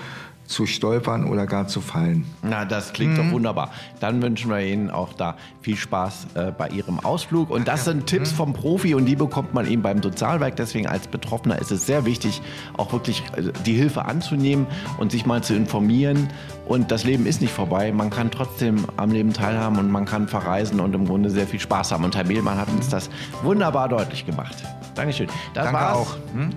zu 0.49 0.65
stolpern 0.65 1.25
oder 1.25 1.45
gar 1.45 1.67
zu 1.67 1.79
fallen. 1.79 2.25
Na, 2.41 2.65
das 2.65 2.91
klingt 2.91 3.13
mhm. 3.13 3.17
doch 3.17 3.31
wunderbar. 3.31 3.69
Dann 3.99 4.19
wünschen 4.23 4.49
wir 4.49 4.59
Ihnen 4.59 4.89
auch 4.89 5.13
da 5.13 5.37
viel 5.61 5.75
Spaß 5.75 6.27
äh, 6.33 6.51
bei 6.51 6.69
Ihrem 6.69 6.99
Ausflug. 6.99 7.51
Und 7.51 7.67
das 7.67 7.85
sind 7.85 8.07
Tipps 8.07 8.31
mhm. 8.31 8.35
vom 8.35 8.53
Profi 8.53 8.95
und 8.95 9.05
die 9.05 9.15
bekommt 9.15 9.53
man 9.53 9.67
eben 9.67 9.83
beim 9.83 10.01
Sozialwerk. 10.01 10.55
Deswegen 10.55 10.87
als 10.87 11.07
Betroffener 11.07 11.59
ist 11.59 11.71
es 11.71 11.85
sehr 11.85 12.03
wichtig, 12.05 12.41
auch 12.77 12.91
wirklich 12.91 13.21
äh, 13.37 13.51
die 13.63 13.73
Hilfe 13.73 14.05
anzunehmen 14.05 14.65
und 14.97 15.11
sich 15.11 15.27
mal 15.27 15.43
zu 15.43 15.53
informieren. 15.53 16.29
Und 16.65 16.89
das 16.89 17.03
Leben 17.03 17.27
ist 17.27 17.41
nicht 17.41 17.53
vorbei. 17.53 17.91
Man 17.91 18.09
kann 18.09 18.31
trotzdem 18.31 18.85
am 18.97 19.11
Leben 19.11 19.33
teilhaben 19.33 19.77
und 19.77 19.91
man 19.91 20.05
kann 20.05 20.27
verreisen 20.27 20.79
und 20.79 20.95
im 20.95 21.05
Grunde 21.05 21.29
sehr 21.29 21.45
viel 21.45 21.59
Spaß 21.59 21.91
haben. 21.91 22.03
Und 22.03 22.15
Herr 22.15 22.25
Mehlmann 22.25 22.57
hat 22.57 22.69
uns 22.69 22.89
das 22.89 23.11
wunderbar 23.43 23.87
deutlich 23.87 24.25
gemacht. 24.25 24.55
Dankeschön. 24.95 25.27
Das 25.53 25.65
Danke 25.65 25.79
war's. 25.79 25.97
auch. 25.97 26.15
Hm? 26.33 26.49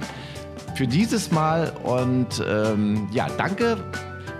Für 0.74 0.86
dieses 0.86 1.30
Mal. 1.30 1.72
Und 1.82 2.44
ähm, 2.48 3.08
ja, 3.12 3.26
danke, 3.36 3.76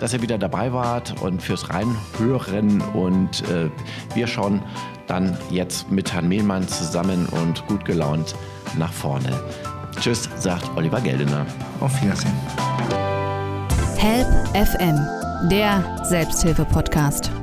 dass 0.00 0.12
ihr 0.12 0.22
wieder 0.22 0.38
dabei 0.38 0.72
wart 0.72 1.20
und 1.22 1.42
fürs 1.42 1.70
Reinhören. 1.70 2.80
Und 2.92 3.48
äh, 3.48 3.70
wir 4.14 4.26
schauen 4.26 4.62
dann 5.06 5.36
jetzt 5.50 5.90
mit 5.90 6.12
Herrn 6.12 6.28
Mehlmann 6.28 6.66
zusammen 6.68 7.26
und 7.26 7.66
gut 7.66 7.84
gelaunt 7.84 8.34
nach 8.78 8.92
vorne. 8.92 9.32
Tschüss, 10.00 10.28
sagt 10.38 10.68
Oliver 10.76 11.00
Geldener. 11.00 11.46
Auf 11.80 12.00
Wiedersehen. 12.02 12.32
Help 13.96 14.26
FM, 14.56 14.98
der 15.48 16.04
Selbsthilfe-Podcast. 16.04 17.41